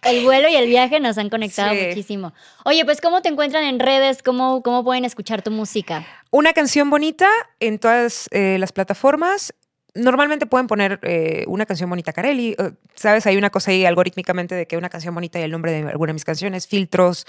[0.03, 1.88] El vuelo y el viaje nos han conectado Sí.
[1.88, 2.34] muchísimo.
[2.64, 4.24] Oye, pues ¿cómo te encuentran en redes?
[4.24, 6.05] ¿Cómo, cómo pueden escuchar tu música?
[6.32, 7.28] Una canción bonita
[7.60, 9.53] en todas eh, las plataformas.
[10.00, 12.56] Normalmente pueden poner eh, una canción bonita Carelli.
[12.58, 15.72] eh, Sabes, hay una cosa ahí algorítmicamente de que una canción bonita y el nombre
[15.72, 17.26] de alguna de mis canciones, filtros,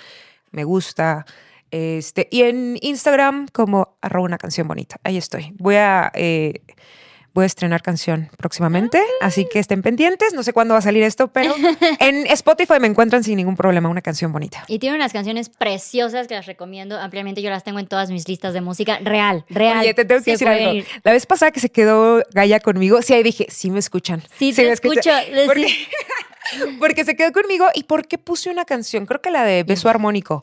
[0.50, 1.26] me gusta.
[1.70, 4.96] Este, y en Instagram como arroba una canción bonita.
[5.04, 5.54] Ahí estoy.
[5.58, 6.62] Voy a, eh,
[7.34, 10.34] voy a estrenar canción próximamente, así que estén pendientes.
[10.34, 11.54] No sé cuándo va a salir esto, pero
[12.00, 14.64] en Spotify me encuentran sin ningún problema una canción bonita.
[14.68, 17.42] Y tiene unas canciones preciosas que las recomiendo ampliamente.
[17.42, 18.98] Yo las tengo en todas mis listas de música.
[19.02, 19.80] Real, real.
[19.80, 20.72] Oye, te tengo que decir algo.
[20.74, 20.86] ir.
[21.02, 24.22] La vez pasada que se quedó Gaia conmigo, sí, ahí dije, sí me escuchan.
[24.38, 25.00] Sí, te me escucho.
[25.00, 25.24] escuchan.
[25.24, 25.46] Sí.
[25.46, 25.74] Porque,
[26.78, 29.06] porque se quedó conmigo y ¿por qué puse una canción?
[29.06, 30.42] Creo que la de Beso Armónico.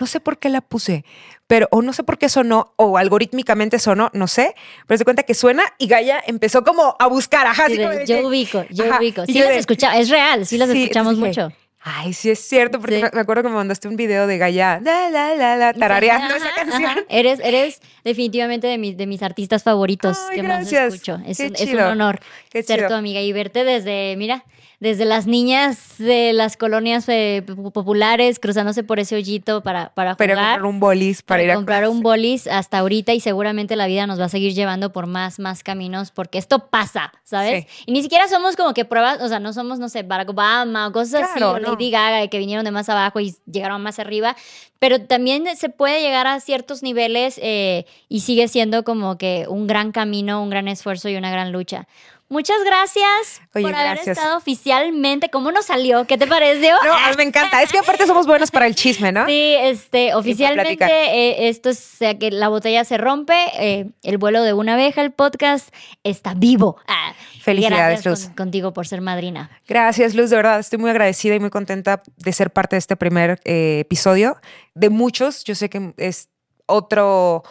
[0.00, 1.04] No sé por qué la puse,
[1.46, 4.54] pero o no sé por qué sonó, o algorítmicamente sonó, no sé,
[4.86, 8.26] pero se cuenta que suena y Gaia empezó como a buscar, ajá, Sí, de, yo
[8.26, 9.26] ubico, yo Ajá, ubico.
[9.26, 11.56] Sí las escuchamos, es real, sí las Sí, escuchamos entonces mucho.
[11.82, 13.04] Ay, sí es cierto, porque Sí.
[13.12, 16.52] me acuerdo que me mandaste un video de Gaia, la, la, la, la, tarareando esa
[16.54, 16.84] canción.
[16.84, 17.00] ajá.
[17.08, 20.84] Eres, eres definitivamente de mis, de mis artistas favoritos Ay, que gracias.
[20.84, 21.18] más escucho.
[21.26, 21.88] Es, Qué un, es un chido.
[21.88, 22.20] honor
[22.50, 22.88] Qué ser chido.
[22.88, 24.44] tu amiga y verte desde, mira,
[24.80, 30.16] desde las niñas de las colonias eh, po- populares cruzándose por ese hoyito para, para
[30.16, 30.52] Para jugar.
[30.54, 33.86] comprar un bolis, para, para ir a comprar un bolis hasta ahorita y seguramente la
[33.86, 37.66] vida nos va a seguir llevando por más, más caminos porque esto pasa, ¿sabes?
[37.84, 40.88] Y ni siquiera somos como que pruebas, o sea, no somos, no sé, Barack Obama
[40.88, 41.72] o cosas Claro, así, o no.
[41.72, 44.34] Lady Gaga, que vinieron de más abajo y llegaron más arriba,
[44.78, 49.66] pero también se puede llegar a ciertos niveles eh, y sigue siendo como que un
[49.66, 51.86] gran camino, un gran esfuerzo y una gran lucha.
[52.30, 55.30] Muchas gracias Oye, por haber estado oficialmente.
[55.30, 56.06] ¿Cómo nos salió?
[56.06, 56.76] ¿Qué te pareció?
[56.84, 57.60] No, me encanta.
[57.60, 59.26] Es que aparte somos buenos para el chisme, ¿no?
[59.26, 64.16] Sí, este, oficialmente eh, esto es o sea, que la botella se rompe, eh, el
[64.18, 65.74] vuelo de una abeja, el podcast
[66.04, 66.76] está vivo.
[66.86, 67.12] Ah,
[67.42, 68.24] Felicidades, gracias Luz.
[68.28, 69.50] con- contigo por ser madrina.
[69.66, 70.30] Gracias, Luz.
[70.30, 73.80] De verdad, estoy muy agradecida y muy contenta de ser parte de este primer eh,
[73.80, 74.36] episodio.
[74.74, 76.28] De muchos, yo sé que es
[76.66, 77.42] otro,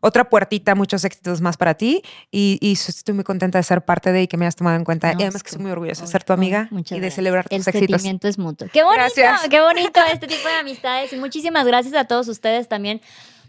[0.00, 2.02] otra puertita, muchos éxitos más para ti.
[2.30, 4.84] Y, y estoy muy contenta de ser parte de y que me hayas tomado en
[4.84, 5.12] cuenta.
[5.12, 7.14] No, y además que es estoy muy orgullosa de ser tu amiga y de gracias.
[7.14, 7.88] celebrar El tus éxitos.
[8.02, 8.68] sentimiento es mutuo.
[8.72, 9.48] Qué bonito, Gracias.
[9.48, 11.12] qué bonito este tipo de amistades.
[11.12, 13.00] Y muchísimas gracias a todos ustedes también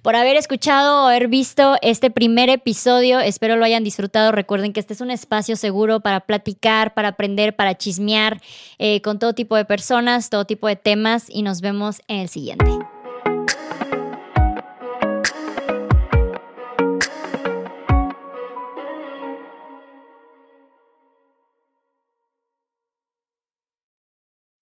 [0.01, 3.19] por haber escuchado o haber visto este primer episodio.
[3.19, 4.31] Espero lo hayan disfrutado.
[4.31, 8.41] Recuerden que este es un espacio seguro para platicar, para aprender, para chismear
[8.77, 12.29] eh, con todo tipo de personas, todo tipo de temas y nos vemos en el
[12.29, 12.65] siguiente.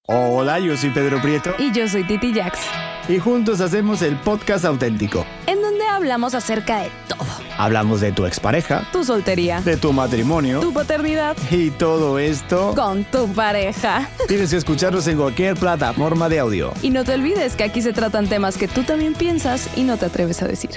[0.09, 1.53] Hola, yo soy Pedro Prieto.
[1.59, 2.59] Y yo soy Titi Jax.
[3.09, 5.25] Y juntos hacemos el podcast auténtico.
[5.47, 7.27] En donde hablamos acerca de todo.
[7.57, 9.59] Hablamos de tu expareja, Tu soltería.
[9.61, 11.35] de tu matrimonio Tu paternidad.
[11.51, 12.73] y todo esto.
[12.73, 14.09] Con tu pareja.
[14.29, 16.71] Tienes que escucharnos en cualquier plataforma de audio.
[16.81, 19.97] Y no te olvides que aquí se tratan temas que tú también piensas y no
[19.97, 20.69] te atreves a decir.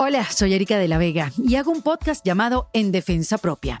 [0.00, 3.80] Hola, soy Erika de la Vega y hago un podcast llamado En Defensa Propia,